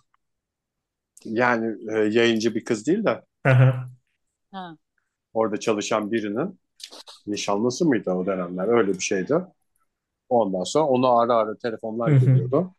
[1.25, 3.73] Yani e, yayıncı bir kız değil de Hı hı.
[4.53, 4.77] ha.
[5.35, 6.61] orada çalışan birinin
[7.27, 8.69] nişanlısı mıydı o dönemler?
[8.69, 9.35] Öyle bir şeydi.
[10.29, 12.71] Ondan sonra onu ara ara telefonlar geliyordu.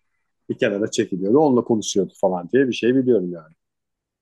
[0.49, 1.37] Bir kenara çekiliyordu.
[1.39, 3.53] Onunla konuşuyordu falan diye bir şey biliyorum yani.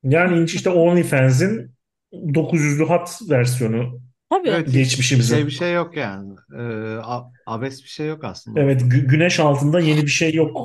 [0.03, 1.71] Yani işte OnlyFans'in
[2.13, 4.49] 900'lü hat versiyonu Tabii.
[4.49, 5.35] Evet, geçmişimizin.
[5.35, 6.35] şey bir şey yok yani.
[6.59, 6.97] Ee,
[7.45, 8.59] abes bir şey yok aslında.
[8.59, 10.57] Evet, gü- güneş altında yeni bir şey yok.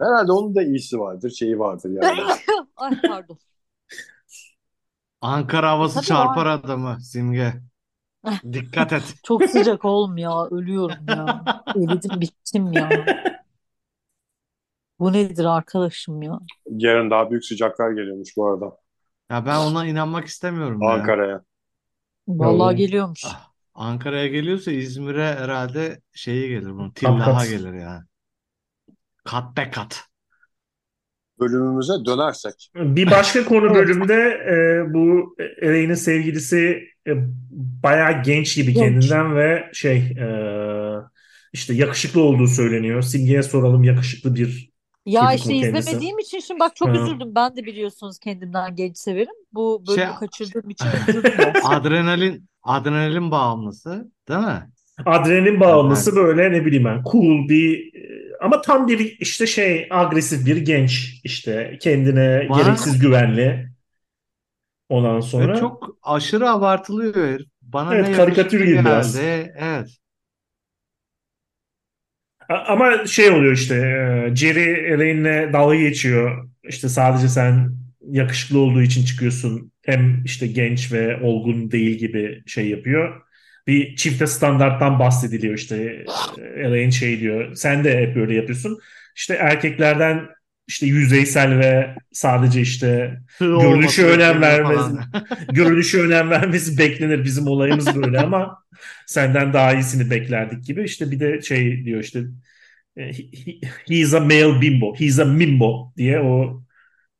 [0.00, 2.20] Herhalde onun da iyisi vardır, şeyi vardır yani.
[2.76, 3.38] Ay pardon.
[5.20, 6.46] Ankara havası Tabii çarpar var.
[6.46, 7.54] adamı Simge.
[8.52, 9.14] Dikkat et.
[9.22, 10.46] Çok sıcak oğlum ya.
[10.50, 11.48] Ölüyorum ya.
[11.76, 13.08] Eridim bittim ya.
[14.98, 16.40] Bu nedir arkadaşım ya?
[16.70, 18.76] Yarın daha büyük sıcaklar geliyormuş bu arada
[19.30, 20.88] Ya ben ona inanmak istemiyorum ya.
[20.92, 21.44] Ankara'ya.
[22.28, 22.76] Vallahi Oo.
[22.76, 23.24] geliyormuş.
[23.24, 26.90] Ah, Ankara'ya geliyorsa İzmir'e herhalde şeyi gelir bunun.
[26.90, 27.48] Kat Tillaha kat.
[27.48, 28.04] gelir yani.
[29.24, 30.09] Kat be kat.
[31.40, 32.70] Bölümümüze dönersek.
[32.76, 34.14] Bir başka konu bölümde
[34.50, 37.12] e, bu Elaine'in sevgilisi e,
[37.82, 38.84] bayağı genç gibi Genç.
[38.84, 40.26] kendinden ve şey e,
[41.52, 43.02] işte yakışıklı olduğu söyleniyor.
[43.02, 44.70] Simge'ye soralım yakışıklı bir
[45.06, 45.78] Ya işte o kendisi.
[45.80, 46.92] izlemediğim için şimdi bak çok Ha.
[46.94, 47.34] üzüldüm.
[47.34, 49.34] Ben de biliyorsunuz kendimden genç severim.
[49.52, 51.32] Bu bölümü Şey- kaçırdığım için üzüldüm.
[51.64, 54.70] Adrenalin adrenalin bağımlısı, değil mi?
[55.06, 56.22] adrenalin bağımlısı Evet.
[56.24, 61.20] böyle ne bileyim ben cool bir e, ama tam bir işte şey agresif bir genç
[61.24, 63.70] işte kendine Bana- gereksiz güvenli.
[64.88, 67.46] Ondan sonra çok aşırı abartılıyor herif.
[67.62, 69.18] Bana Evet, ne karikatür gibi biraz.
[69.18, 69.88] Evet.
[72.48, 76.48] Ama şey oluyor işte e, Jerry Elaine'le dalga geçiyor.
[76.68, 77.70] İşte sadece sen
[78.10, 79.72] yakışıklı olduğu için çıkıyorsun.
[79.82, 83.22] Hem işte genç ve olgun değil gibi şey yapıyor.
[83.66, 86.04] Bir çifte standarttan bahsediliyor işte.
[86.56, 87.54] Elaine şey diyor.
[87.54, 88.78] Sen de hep böyle yapıyorsun.
[89.16, 90.28] İşte erkeklerden
[90.68, 95.00] işte yüzeysel ve sadece işte Görünüşe önem falan.
[95.52, 97.24] görünüşe önem vermesi beklenir.
[97.24, 98.58] Bizim olayımız böyle ama
[99.06, 100.84] senden daha iyisini beklerdik gibi.
[100.84, 102.24] İşte bir de şey diyor işte
[102.96, 104.94] he, he- he's a male bimbo.
[104.96, 106.62] He's a mimbo diye o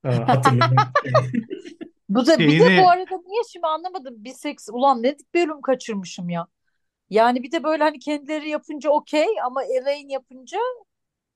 [0.04, 0.92] e, hatırladım.
[2.10, 4.14] Bu da bir de bu arada niye şimdi anlamadım.
[4.24, 6.46] Bir seks ulan ne bölüm kaçırmışım ya.
[7.10, 10.58] Yani bir de böyle hani kendileri yapınca okey ama Elaine yapınca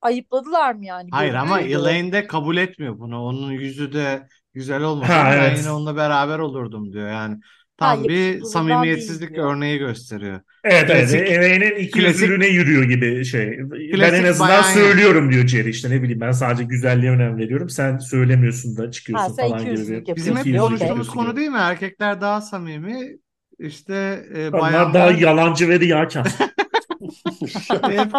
[0.01, 1.09] ayıpladılar mı yani?
[1.11, 1.71] Hayır ama bölüm.
[1.71, 3.23] Elaine de kabul etmiyor bunu.
[3.25, 5.57] Onun yüzü de güzel olmasa Ha, ben evet.
[5.57, 7.09] yine onunla beraber olurdum diyor.
[7.09, 7.39] Yani
[7.77, 10.39] tam bir samimiyetsizlik değil örneği gösteriyor.
[10.63, 11.09] Evet evet.
[11.09, 13.59] Klasik- Elaine'in iki klasik- yürüyor gibi şey.
[14.01, 17.69] ben en azından söylüyorum diyor Jerry işte ne bileyim ben sadece güzelliğe önem veriyorum.
[17.69, 21.57] Sen söylemiyorsun da çıkıyorsun Ha, sen falan gibi Bizim hep konuştuğumuz konu değil mi?
[21.57, 23.17] Erkekler daha samimi.
[23.59, 26.27] İşte e, Onlar bayanlar daha yalancı ve riyakar.
[27.81, 28.11] hep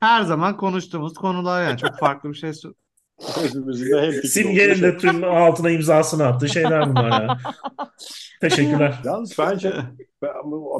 [0.00, 2.52] her zaman konuştuğumuz konular yani çok farklı bir şey.
[3.20, 4.96] Hepimizin de Simge'nin de şey.
[4.96, 7.38] tüm altına imzasını attığı şeyler bunlar ya.
[8.40, 8.94] Teşekkürler.
[9.04, 9.72] Yalnız bence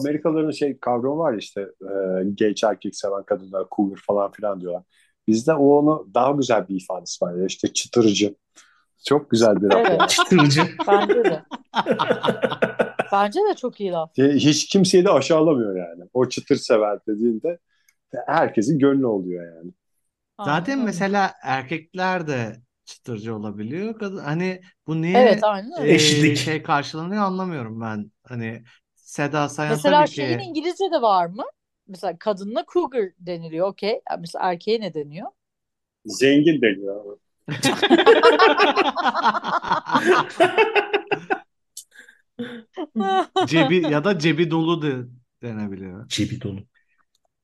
[0.00, 1.94] Amerikalıların şey kavramı var işte e,
[2.34, 4.82] genç erkek seven kadınlar cougar falan filan diyorlar.
[5.28, 8.34] Bizde o onu daha güzel bir ifadesi var ya işte çıtırıcı.
[9.04, 10.08] Çok güzel bir laf Evet.
[10.08, 10.62] Çıtırcı.
[10.88, 11.42] Bence de.
[13.12, 14.18] Bence de çok iyi laf.
[14.18, 16.04] E, Hiç kimseyi de aşağılamıyor yani.
[16.14, 17.58] O çıtır sever dediğinde
[18.26, 19.70] herkesin gönlü oluyor yani.
[20.44, 23.98] Zaten Aynen mesela erkekler de çıtırcı olabiliyor.
[23.98, 25.92] Kadın, hani bu niye Evet aynen öyle.
[25.92, 26.36] e, Eşitlik.
[26.36, 28.10] şey karşılanıyor anlamıyorum ben.
[28.22, 28.62] Hani
[28.94, 31.44] Seda Sayan Mesela tabii şeyin ki İngilizce'de var mı?
[31.88, 34.00] Mesela kadınla cougar deniliyor okey.
[34.10, 35.28] Yani Mesela erkeğe ne deniyor?
[36.06, 37.18] Zengin deniyor.
[43.48, 45.08] cebi ya da cebi dolu da
[45.42, 46.08] denebiliyor.
[46.08, 46.60] Cebi dolu.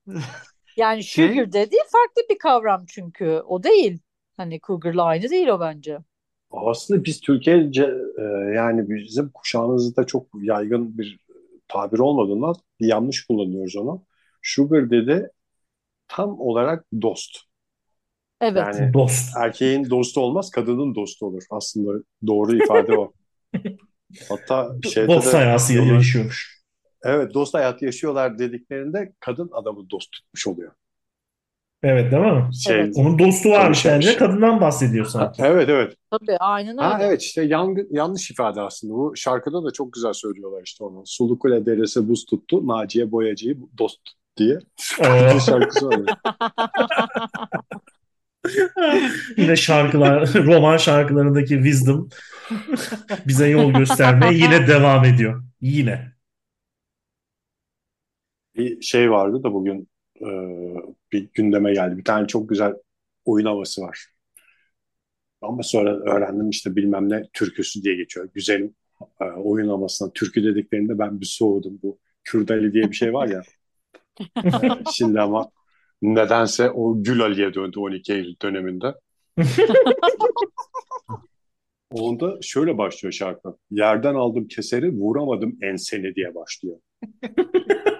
[0.77, 3.41] Yani Şey- sugar dediği farklı bir kavram çünkü.
[3.47, 3.99] O değil.
[4.37, 5.97] Hani cougar'la aynı değil o bence.
[6.51, 7.83] Aslında biz Türkiye'ce
[8.19, 8.23] e,
[8.55, 11.19] yani bizim kuşağımızda çok yaygın bir
[11.67, 14.05] tabir olmadığından yanlış kullanıyoruz onu.
[14.41, 15.29] Sugar dedi
[16.07, 17.37] tam olarak dost.
[18.41, 18.63] Evet.
[18.79, 19.37] Yani Dost.
[19.37, 21.43] erkeğin dostu olmaz, kadının dostu olur.
[21.49, 23.13] Aslında doğru ifade o.
[24.29, 26.62] Hatta şeyde Dost de diyorlar, yaşıyormuş.
[27.03, 30.71] Evet dost hayatı yaşıyorlar dediklerinde kadın adamı dost tutmuş oluyor.
[31.83, 32.55] Evet değil mi?
[32.63, 32.93] Şey, Evet.
[32.97, 34.17] Onun dostu varmış bence.
[34.17, 35.41] Kadından bahsediyor sanki.
[35.45, 35.93] Evet evet.
[36.11, 37.05] Tabii aynen Ha öyle.
[37.05, 38.93] evet işte yan- yanlış ifade aslında.
[38.93, 41.03] Bu şarkıda da çok güzel söylüyorlar işte onu.
[41.05, 43.99] Sulukule deresi buz tuttu, Naciye Boyacı'yı dost
[44.37, 44.57] diye.
[45.33, 45.99] Bir şarkısı var.
[49.37, 52.09] Yine şarkılar, roman şarkılarındaki wisdom
[53.27, 55.43] bize yol göstermeye yine devam ediyor.
[55.61, 56.12] Yine.
[58.55, 59.87] Bir şey vardı da bugün
[60.21, 60.27] e,
[61.11, 61.97] bir gündeme geldi.
[61.97, 62.73] Bir tane çok güzel
[63.25, 64.07] oyun havası var.
[65.41, 68.29] Ama sonra öğrendim işte bilmem ne türküsü diye geçiyor.
[68.33, 68.75] Güzelim
[69.21, 71.79] e, oyun havasına türkü dediklerinde ben bir soğudum.
[71.83, 73.41] Bu Kürdali diye bir şey var ya.
[74.45, 74.49] E,
[74.93, 75.51] şimdi ama
[76.01, 78.95] nedense o Gül Ali'ye döndü 12 Eylül döneminde.
[81.91, 83.57] Onda şöyle başlıyor şarkı.
[83.71, 86.77] Yerden aldım keseri vuramadım enseni diye başlıyor.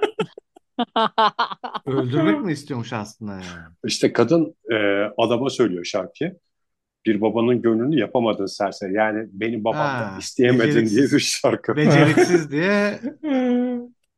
[1.85, 3.43] Öldürmek mi istiyormuş aslında yani?
[3.85, 4.75] İşte kadın e,
[5.17, 6.37] adama söylüyor şarkıyı.
[7.05, 8.93] Bir babanın gönlünü yapamadın serseri.
[8.93, 10.97] Yani beni babandan Ha, isteyemedin beceriksiz.
[10.97, 11.75] diye bir şarkı.
[11.77, 12.99] Beceriksiz diye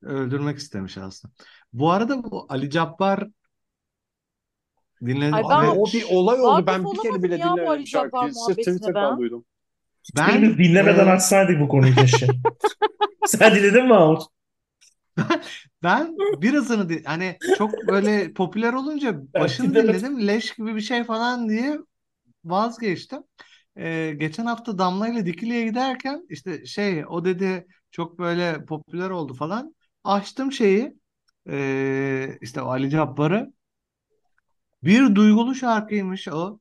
[0.02, 1.34] öldürmek istemiş aslında.
[1.74, 3.28] Bu arada bu Ali Cabbar
[5.06, 5.34] dinledim.
[5.34, 6.48] Ay Abi ben- o bir olay oldu.
[6.48, 8.34] Vakıf Ben bir kere bile ya bu dinlemedim Ali Cabbar şarkıyı.
[8.34, 9.20] Sırf muhabbetine Twitter'dan ben.
[9.20, 9.46] duydum.
[10.18, 12.28] Ben Biz dinlemeden e, açsaydık bu konuyu keşke.
[13.26, 14.22] Sen dinledin mi Mahmut?
[15.84, 21.49] Ben birazını di- hani çok böyle popüler olunca başını dinledim leş gibi bir şey falan
[21.49, 21.78] diye
[22.45, 23.23] vazgeçtim.
[23.78, 29.34] Ee, geçen hafta Damla ile Dikili'ye giderken işte şey o dedi çok böyle popüler oldu
[29.34, 29.75] falan.
[30.04, 30.97] Açtım şeyi
[31.49, 33.54] ee, işte Ali Cabbar'ı.
[34.84, 36.60] Bir duygulu şarkıymış o.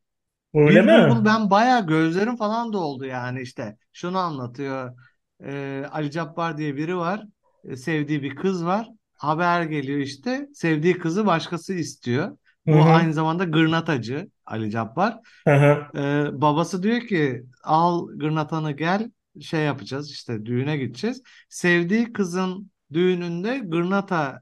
[0.55, 0.93] Öyle Bir mi?
[0.93, 3.79] duygulu ben bayağı gözlerim falan doldu yani işte.
[3.93, 4.99] Şunu anlatıyor.
[5.45, 7.25] Ee, Ali Cabbar diye biri var.
[7.69, 8.89] Ee, sevdiği bir kız var.
[9.15, 10.49] Haber geliyor işte.
[10.55, 12.37] Sevdiği kızı başkası istiyor.
[12.67, 12.83] Bu Hı hı.
[12.83, 15.17] aynı zamanda gırnatacı Ali Cabbar.
[15.49, 15.99] Hı hı.
[15.99, 21.23] Ee, babası diyor ki al gırnatanı gel şey yapacağız işte düğüne gideceğiz.
[21.49, 24.41] Sevdiği kızın düğününde gırnata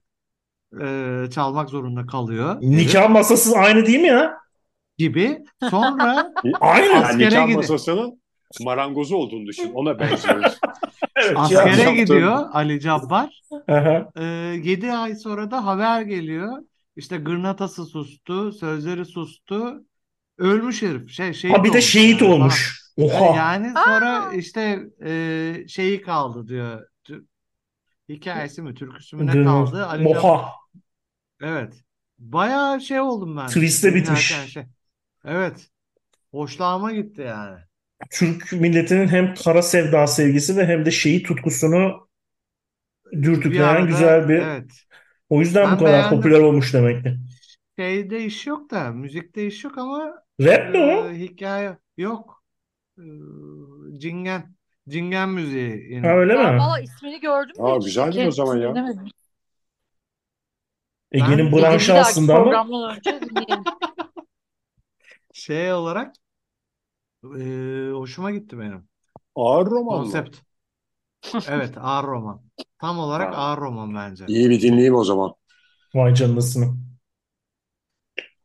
[0.81, 2.57] e, çalmak zorunda kalıyor.
[2.61, 4.43] Nikah masası aynı değil mi ya?
[4.99, 5.39] gibi.
[5.71, 6.87] Sonra Aynı.
[6.87, 8.23] Yani Askere nikah gidi- masasının
[8.61, 9.73] marangozu olduğunu düşün.
[9.75, 10.43] Ona benziyor.
[11.33, 11.59] Evet.
[11.59, 13.43] askere gidiyor Ali Cabbar.
[13.69, 14.09] Hı hı.
[14.17, 14.25] Ee,
[14.65, 16.59] 7 ay sonra da haber geliyor.
[16.97, 19.85] İşte gırnatası sustu, sözleri sustu.
[20.39, 21.11] Ölmüş herif.
[21.11, 22.83] Şey, şehit Ha bir de şehit yani olmuş.
[22.99, 23.37] E, Oha.
[23.37, 26.87] Yani sonra işte e, şeyi kaldı diyor.
[28.09, 29.87] Hikayesi mi, türküsü mü ne kaldı?
[29.87, 30.19] Ali Cabbar.
[30.19, 30.53] Oha.
[31.43, 31.75] Evet.
[32.19, 33.47] Bayağı şey oldum ben.
[33.47, 34.35] Twist'le bitmiş.
[34.53, 34.63] Şey.
[35.25, 35.69] Evet.
[36.31, 37.59] Hoşlanma gitti yani.
[38.11, 42.09] Türk milletinin hem kara sevda sevgisi ve hem de şehit tutkusunu
[43.13, 44.39] Bir dürtükleyen arada güzel bir.
[44.43, 44.73] evet.
[45.29, 46.17] O yüzden Ben bu kadar beğendim.
[46.17, 47.17] popüler olmuş demek ki.
[47.79, 51.09] Şeyde iş yok da, müzikte iş yok ama Rap mi o?
[51.09, 52.45] e, hikaye yok.
[52.99, 53.03] E,
[53.99, 54.55] Cingen.
[54.89, 56.07] Cingen müziği yine.
[56.09, 56.61] Ha öyle Ben mi?
[56.61, 58.71] valla ismini gördüm de Aa, hiç güzeldir o kendisini zaman ya.
[58.71, 59.07] dinlemedim.
[61.13, 63.65] Ege'nin Ben- Bir branşı dahaki aslında ama programdan önce dinleyelim.
[65.33, 66.15] Şey olarak
[67.25, 68.89] e, hoşuma gitti benim.
[69.35, 70.03] Ağır roman mı?
[70.03, 70.37] Konsept.
[71.49, 72.43] Evet, ağır roman.
[72.81, 73.37] Tam olarak Ha.
[73.37, 74.25] ağır roman bence.
[74.29, 75.35] İyi bir dinleyeyim o zaman.
[75.95, 76.75] vay canınasını.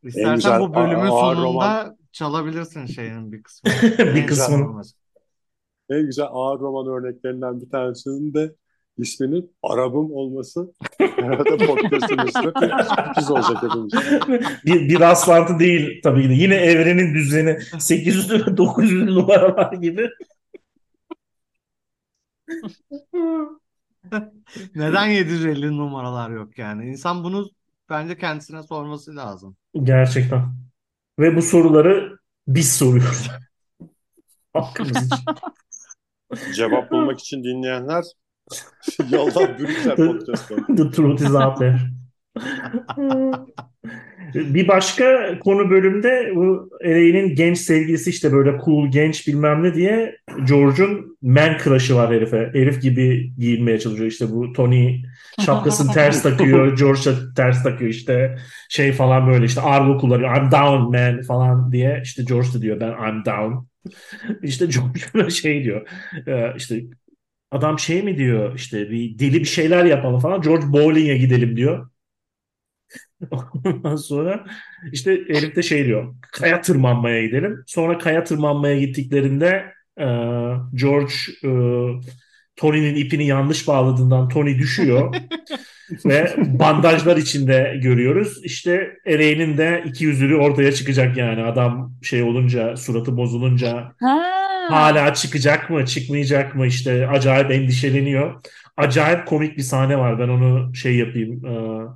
[0.02, 1.98] İstersen güzel bu bölümün ağır sonunda roman.
[2.12, 3.74] çalabilirsin şeyin bir kısmını.
[3.98, 4.82] bir En kısmını.
[4.82, 4.92] güzel
[5.90, 8.54] En güzel ağır roman örneklerinden bir tanesinin de
[8.98, 10.72] isminin Arabım olması.
[10.98, 13.92] Herhalde podcast'ın üstüne sürpriz olacak hepimiz.
[14.66, 16.34] bir, bir rastlantı değil tabii ki de.
[16.34, 20.10] Yine evrenin düzeni 800 900 numaralar gibi.
[24.74, 26.86] Neden 750 numaralar yok yani?
[26.86, 27.50] İnsan bunu
[27.90, 29.56] bence kendisine sorması lazım.
[29.82, 30.42] Gerçekten.
[31.18, 33.30] Ve bu soruları biz soruyoruz.
[34.52, 35.24] Hakkımız için.
[36.54, 38.04] Cevap bulmak için dinleyenler
[39.10, 40.56] yoldan Brüksel podcast'ı.
[40.76, 41.78] The truth is out there.
[44.34, 50.16] Bir başka konu bölümde bu Elaine'in genç sevgilisi işte böyle cool genç bilmem ne diye
[50.48, 52.50] George'un man crush'ı var herife.
[52.52, 55.02] Herif gibi giyinmeye çalışıyor işte bu Tony
[55.44, 56.76] şapkasını ters takıyor.
[56.76, 58.36] George da ters takıyor işte
[58.68, 60.36] şey falan böyle işte argo kullanıyor.
[60.36, 63.68] I'm down man falan diye işte George da diyor ben I'm down.
[64.42, 65.88] İşte George şey diyor.
[66.26, 66.80] Ee, işte
[67.50, 70.42] adam şey mi diyor işte bir deli bir şeyler yapalım falan.
[70.42, 71.90] George bowling'e gidelim diyor.
[73.64, 74.46] Ondan sonra
[74.92, 76.14] işte herif de şey diyor.
[76.32, 77.64] Kaya tırmanmaya gidelim.
[77.66, 80.06] Sonra kaya tırmanmaya gittiklerinde e,
[80.74, 81.50] George e,
[82.56, 85.14] Tony'nin ipini yanlış bağladığından Tony düşüyor.
[86.04, 88.44] ve bandajlar içinde görüyoruz.
[88.44, 91.42] İşte Elaine'in de iki yüzlülüğü ortaya çıkacak yani.
[91.44, 94.57] Adam şey olunca, suratı bozulunca Ha.
[94.68, 98.42] Hala çıkacak mı, çıkmayacak mı işte acayip endişeleniyor.
[98.76, 100.18] Acayip komik bir sahne var.
[100.18, 101.46] Ben onu şey yapayım.
[101.46, 101.86] e,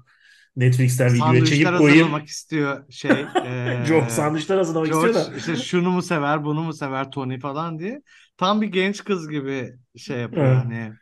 [0.57, 2.25] Netflix'ten videoya çekip koyayım.
[2.25, 3.11] istiyor şey.
[3.45, 5.37] eee, George sandviçler hazırlamak istiyor George da.
[5.37, 8.03] işte şunu mu sever, bunu mu sever Tony falan diye.
[8.37, 10.57] Tam bir genç kız gibi şey yapıyor Evet.
[10.65, 10.93] hani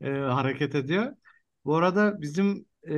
[0.00, 1.12] e, hareket ediyor.
[1.64, 2.96] Bu arada bizim e,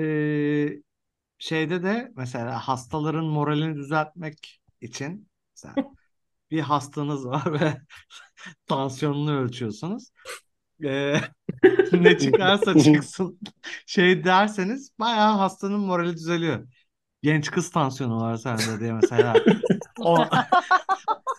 [1.38, 5.76] şeyde de mesela hastaların moralini düzeltmek için mesela
[6.50, 7.80] bir hastanız var ve
[8.66, 10.10] tansiyonunu ölçüyorsunuz.
[10.84, 11.20] E,
[11.92, 13.38] ne çıkarsa çıksın
[13.86, 16.68] şey derseniz bayağı hastanın morali düzeliyor.
[17.22, 19.34] Genç kız tansiyonu var sende diye mesela.
[20.00, 20.24] O,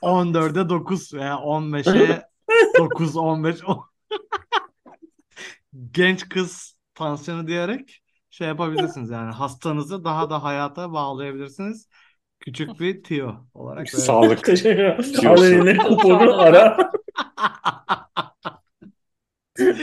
[0.01, 2.23] 14'e 9 veya 15'e
[2.77, 3.85] 9, 15, 10.
[5.91, 11.87] Genç kız tansiyonu diyerek şey yapabilirsiniz yani hastanızı daha da hayata bağlayabilirsiniz.
[12.41, 14.03] Küçük bir tiyo olarak böyle.
[14.05, 14.43] Sağlık.
[14.43, 15.29] Teşekkür ederim.
[15.31, 16.77] Al eline kuponu ara.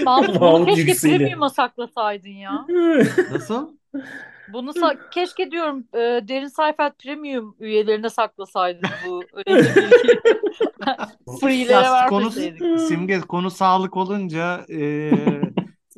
[0.04, 2.66] Mahmut bunu Mahmut keşke premium'a saklasaydın ya.
[3.32, 3.68] Nasıl?
[4.52, 10.20] Bunu sa- keşke diyorum e, Derin Sayfel Premium üyelerine saklasaydın bu önemli bilgiyi.
[11.40, 12.80] Free'lere Ya konu vermeseydik.
[12.80, 15.10] simge konu sağlık olunca e,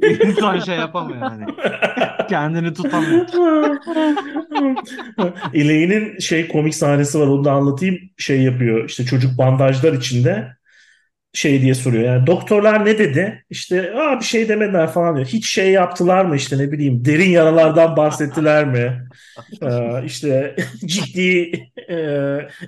[0.02, 1.44] insan şey yapamıyor yani.
[2.28, 3.26] Kendini tutamıyor.
[5.54, 7.98] Elaine'in şey komik sahnesi var onu da anlatayım.
[8.16, 10.56] Şey yapıyor işte çocuk bandajlar içinde
[11.32, 12.04] şey diye soruyor.
[12.04, 13.44] Yani doktorlar ne dedi?
[13.50, 15.26] İşte Aa, bir şey demediler falan diyor.
[15.26, 19.08] Hiç şey yaptılar mı işte ne bileyim derin yaralardan bahsettiler mi?
[19.62, 21.52] Ee, işte ciddi
[21.90, 21.96] e,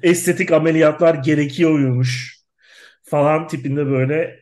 [0.03, 2.42] estetik ameliyatlar gerekiyormuş
[3.13, 4.41] falan tipinde böyle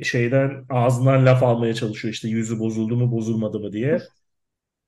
[0.00, 4.08] e, şeyden ağzından laf almaya çalışıyor işte yüzü bozuldu mu bozulmadı mı diye.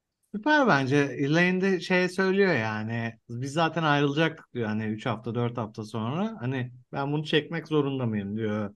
[0.34, 0.96] Süper bence.
[0.96, 3.18] Elaine de şey söylüyor yani.
[3.28, 6.36] Biz zaten ayrılacaktık diyor hani 3 hafta 4 hafta sonra.
[6.40, 8.74] Hani ben bunu çekmek zorunda mıyım diyor.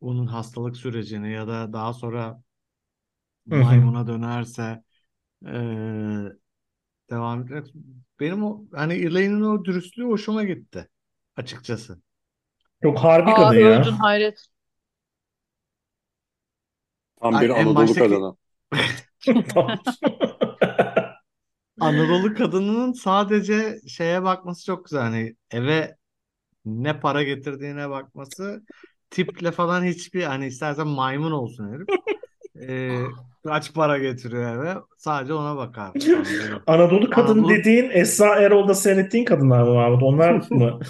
[0.00, 2.42] Bunun hastalık sürecini ya da daha sonra
[3.46, 4.84] maymuna dönerse
[5.46, 6.32] eee,
[7.10, 7.74] devam etmek.
[8.20, 10.90] Benim o hani Elaine'in o dürüstlüğü hoşuma gitti
[11.36, 12.02] açıkçası.
[12.82, 13.80] Çok harbi Aa kadın ya.
[13.80, 14.46] övdün hayret.
[17.20, 18.36] Tam Ay, bir en Anadolu baştaki- kadını.
[21.80, 25.00] Anadolu kadınının sadece şeye bakması çok güzel.
[25.02, 25.96] Hani eve
[26.64, 28.62] ne para getirdiğine bakması
[29.10, 31.86] tiple falan hiçbir hani istersen maymun olsun herif.
[32.56, 32.90] Ee,
[33.46, 35.90] kaç para getiriyor eve sadece ona bakar.
[36.66, 37.10] Anadolu.
[37.10, 40.02] Kadın Anadolu- dediğin Esra Erol'da seyrettiğin kadınlar mı Mahmut?
[40.02, 40.80] Onlar mı?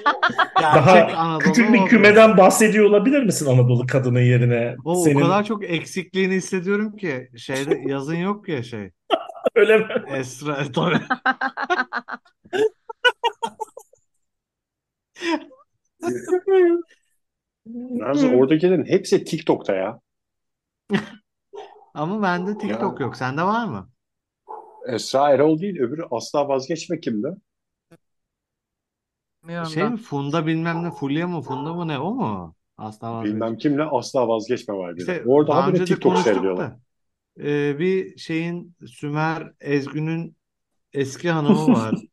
[0.62, 1.84] Daha Anadolu küçük bir o.
[1.84, 4.76] kümeden bahsediyor olabilir misin Anadolu kadının yerine?
[4.84, 8.90] O, o Senin kadar çok eksikliğini hissediyorum ki şeyde yazın yok ya şey.
[9.54, 9.86] öyle mi?
[10.14, 11.00] Esra tabii.
[18.00, 20.00] Yalnız oradakilerin hepsi TikTok'ta ya.
[21.94, 23.16] Ama bende TikTok yok.
[23.16, 23.90] Sende var mı?
[24.88, 27.36] Esra Erol değil öbürü asla vazgeçme kimdi?
[29.42, 29.92] Bilmiyorum Şey ben.
[29.92, 32.56] mi Funda bilmem ne Fulya mı Funda mı ne o mu?
[32.76, 33.42] Asla vazgeç.
[33.42, 35.12] Bilmem kimle asla vazgeçme var bir de.
[35.12, 36.70] İşte Orada daha habire önce de TikTok konuştuk seyrediyorlar.
[36.70, 36.80] da
[37.40, 40.36] e, bir şeyin Sümer Ezgün'ün
[40.94, 42.06] eski hanımı var.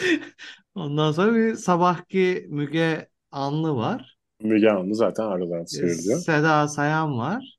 [0.75, 4.17] Ondan sonra bir sabahki Müge Anlı var.
[4.39, 6.19] Müge Anlı zaten aradan E, sıyrılıyor.
[6.19, 7.57] Seda Sayan var.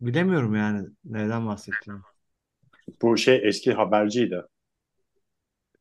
[0.00, 2.02] Bilemiyorum yani neden bahsettiğimi.
[3.02, 4.42] Bu şey eski haberciydi.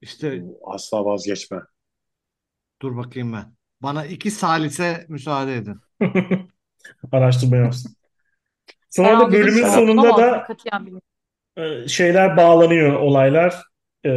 [0.01, 1.59] İşte Asla vazgeçme.
[2.81, 3.53] dur bakayım ben.
[3.81, 5.81] Bana iki salise müsaade edin.
[7.11, 7.95] Araştırma yapsın.
[8.89, 11.01] Sonra da bölümün sonunda da katiyen
[11.57, 13.63] e, şeyler bağlanıyor olaylar.
[14.05, 14.09] E,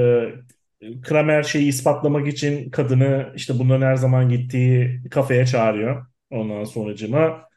[1.03, 6.07] Kramer şeyi ispatlamak için kadını işte bunların her zaman gittiği kafeye çağırıyor.
[6.31, 7.49] Ondan sonracıma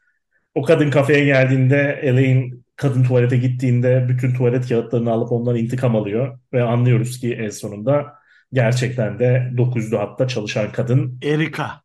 [0.54, 6.38] o kadın kafeye geldiğinde Elaine kadın tuvalete gittiğinde bütün tuvalet kağıtlarını alıp ondan intikam alıyor
[6.52, 8.14] ve anlıyoruz ki en sonunda
[8.52, 11.80] gerçekten de 900'lü hatta çalışan kadın Erika.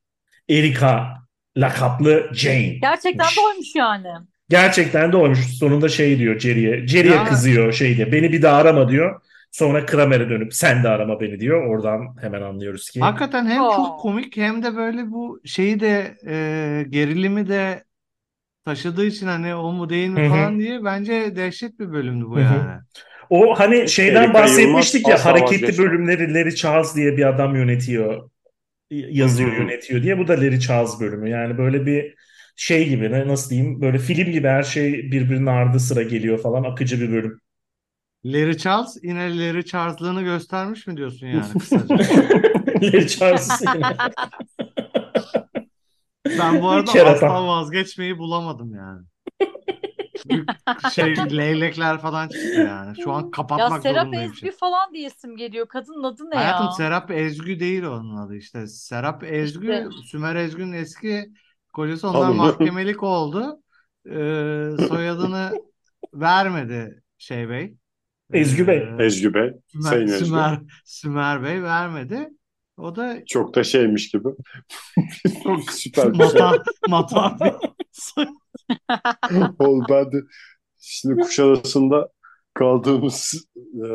[0.49, 1.07] Erika
[1.57, 2.77] lakaplı Jane.
[2.81, 4.07] Gerçekten de oymuş yani.
[4.49, 5.39] Gerçekten de oymuş.
[5.39, 6.87] Sonunda şey diyor Jerry'e.
[6.87, 8.11] Jerry'e kızıyor şey diye.
[8.11, 9.21] Beni bir daha arama diyor.
[9.53, 11.67] Sonra Kramer'e dönüp sen de arama beni diyor.
[11.67, 12.99] Oradan hemen anlıyoruz ki.
[13.01, 13.75] Hakikaten hem Aa.
[13.75, 17.83] çok komik hem de böyle bu şeyi de e, gerilimi de
[18.65, 20.29] taşıdığı için hani o mu değil mi Hı hı.
[20.29, 22.65] falan diye bence dehşet bir bölümdü bu Hı hı.
[22.65, 22.81] yani.
[23.29, 27.55] O hani şeyden Erika bahsetmiştik Yılmaz ya asla hareketli bölümleri Larry Charles diye bir adam
[27.55, 28.29] yönetiyor.
[28.91, 29.69] Yazıyor, Hı hı.
[29.69, 30.17] yönetiyor diye.
[30.19, 31.29] Bu da Larry Charles bölümü.
[31.29, 32.15] Yani böyle bir
[32.55, 36.63] şey gibi ne- nasıl diyeyim böyle film gibi her şey birbirinin ardı sıra geliyor falan
[36.63, 37.39] akıcı bir bölüm.
[38.25, 41.95] Larry Charles yine Larry Charles'lığını göstermiş mi diyorsun yani kısaca?
[42.81, 43.97] Larry Charles yine.
[46.39, 49.05] Ben bu arada asla vazgeçmeyi bulamadım yani.
[50.25, 50.49] Büyük
[50.93, 53.01] şey leylekler falan çıktı yani.
[53.03, 54.31] Şu an Ya kapatmak Serap zorundayım.
[54.31, 55.67] Ezgi falan diye isim geliyor.
[55.67, 56.71] Kadının adı ne Hayatım ya?
[56.71, 58.67] Serap Ezgü değil onun adı işte.
[58.67, 59.89] Serap Ezgü, İşte.
[60.05, 61.33] Sümer Ezgü'nün eski
[61.73, 62.37] kocası onlar Hanımı.
[62.37, 63.59] mahkemelik oldu.
[64.05, 65.51] Ee, soyadını
[66.13, 67.77] vermedi şey Bey.
[68.33, 68.77] Ezgü Bey.
[68.99, 70.25] Ee, Ezgi Bey, Sümer, Sayın Ezgi.
[70.25, 72.29] Sümer, Sümer Bey vermedi.
[72.77, 74.27] O da Çok da şeymiş gibi.
[75.43, 76.41] çok Süper bir şey.
[76.89, 77.37] mata,
[79.59, 80.17] Oğlum ben de
[80.79, 82.09] şimdi Kuşadası'nda
[82.53, 83.87] kaldığımız e,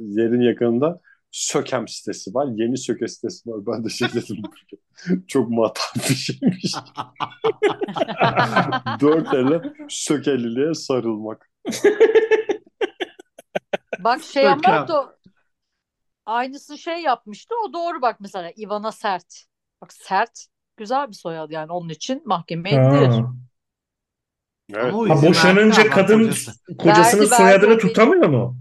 [0.00, 2.48] yerin yakınında Sökem sitesi var.
[2.54, 3.66] Yeni Söke sitesi var.
[3.66, 4.36] Ben de şey dedim.
[5.26, 6.74] Çok matah bir şeymiş.
[9.00, 11.50] Dört elle Sökeliliğe sarılmak.
[14.04, 15.16] Bak şey ama da
[16.26, 17.54] aynısını şey yapmıştı.
[17.64, 19.44] O doğru bak mesela Ivana Sert.
[19.82, 20.46] Bak Sert
[20.76, 23.08] güzel bir soyadı yani onun için mahkemeye gidilir.
[23.08, 23.32] Ha.
[24.74, 24.94] Evet.
[24.94, 26.52] Ha, izin boşanınca verdi kadın kocası.
[26.78, 28.56] kocasının Verdi, verdi, soyadını o tutamıyor mu?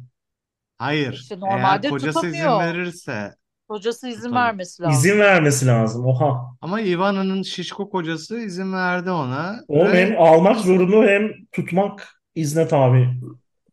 [0.78, 1.14] Hayır.
[1.14, 2.60] İşte Eğer normalde kocası izin tutamıyor.
[2.74, 3.36] verirse
[3.68, 4.36] Kocası izin Tabii.
[4.36, 5.00] vermesi lazım.
[5.00, 6.06] İzin vermesi lazım.
[6.06, 6.56] Oha.
[6.62, 12.68] ama Ivana'nın şişko kocası izin verdi ona O ve hem almak zorunlu hem tutmak izne
[12.68, 13.10] tabi.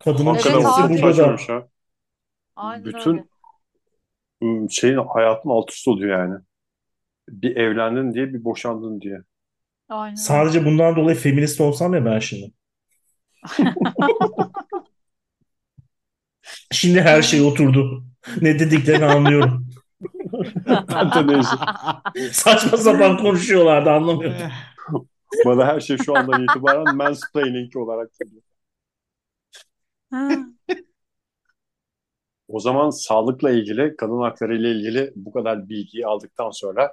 [0.04, 0.92] Kadının Evet çabası abi.
[1.02, 1.14] burada da.
[1.14, 1.68] Saçmamış ha.
[2.56, 3.24] Aynen Bütün öyle.
[4.42, 6.40] ım, şeyin hayatın alt üst oluyor yani.
[7.28, 9.20] Bir evlendin diye bir boşandın diye.
[9.88, 10.16] Aynen öyle.
[10.16, 12.52] Sadece bundan dolayı feminist olsam ya ben şimdi.
[16.72, 18.04] Şimdi her şey oturdu.
[18.40, 19.66] Ne dediklerini anlıyorum.
[20.68, 21.56] Ben de neyse.
[22.32, 24.36] Saçma sapan konuşuyorlardı anlamıyorum.
[24.42, 24.50] Eh,
[25.44, 28.42] Bana her şey şu andan itibaren mansplaining olarak geliyor.
[32.48, 36.92] O zaman sağlıkla ilgili, kadın hakları ile ilgili bu kadar bilgiyi aldıktan sonra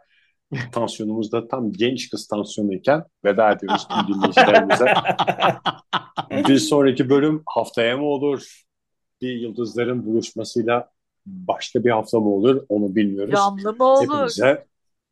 [0.72, 4.94] tansiyonumuz da tam genç kız tansiyonuyken veda ediyoruz tüm dinleyicilerimize.
[6.48, 8.64] Bir sonraki bölüm haftaya mı olur?
[9.22, 10.92] Bir yıldızların buluşmasıyla
[11.26, 12.66] başka bir hafta mı olur?
[12.70, 13.34] Onu bilmiyoruz.
[13.34, 14.14] Canlı mı olur?
[14.14, 14.66] Hepinize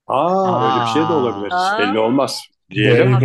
[0.08, 1.52] Aa, öyle bir şey de olabilir.
[1.52, 1.80] Aa.
[1.80, 2.42] Belli olmaz.
[2.70, 3.18] Diyelim.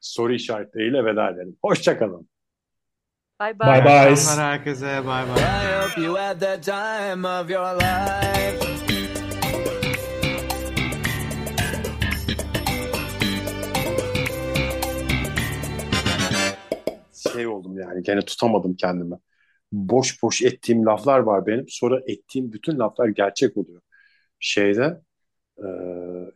[0.00, 1.56] Soru işaretleriyle veda edelim.
[1.62, 2.28] Hoşçakalın.
[3.38, 3.84] Bye Bye bye.
[3.84, 4.16] bye.
[4.36, 5.42] herkese bay bay.
[5.42, 8.62] I hope you had the time of your life.
[17.32, 19.16] Şey oldum yani gene tutamadım kendimi.
[19.72, 21.64] Boş boş ettiğim laflar var benim.
[21.68, 23.80] Sonra ettiğim bütün laflar gerçek oluyor.
[24.40, 25.00] Şeyde
[25.58, 25.66] e,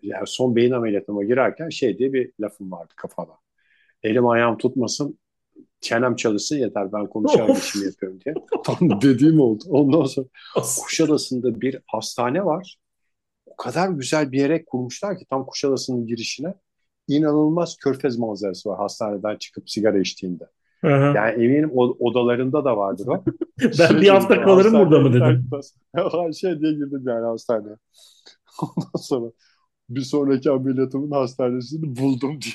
[0.03, 3.33] yani son beyin ameliyatıma girerken şey diye bir lafım vardı kafada.
[4.03, 5.19] Elim ayağım tutmasın,
[5.81, 7.65] çenem çalışsın yeter ben konuşarak Of.
[7.65, 8.35] işimi yapıyorum diye.
[8.65, 9.65] Tam dediğim oldu.
[9.69, 10.27] Ondan sonra
[10.83, 12.77] Kuşadası'nda bir hastane var.
[13.47, 16.55] O kadar güzel bir yere kurmuşlar ki tam Kuşadası'nın girişine.
[17.09, 20.45] İnanılmaz körfez manzarası var hastaneden çıkıp sigara içtiğinde.
[20.81, 20.87] Hı.
[20.89, 23.25] Yani eminim o- odalarında da vardır o.
[23.79, 25.51] Ben bir hafta dedim, kalırım burada mı dedim.
[26.33, 27.77] şey diye girdim yani hastaneye.
[28.63, 29.31] Ondan sonra
[29.89, 32.55] bir sonraki ameliyatımın hastanesini buldum diye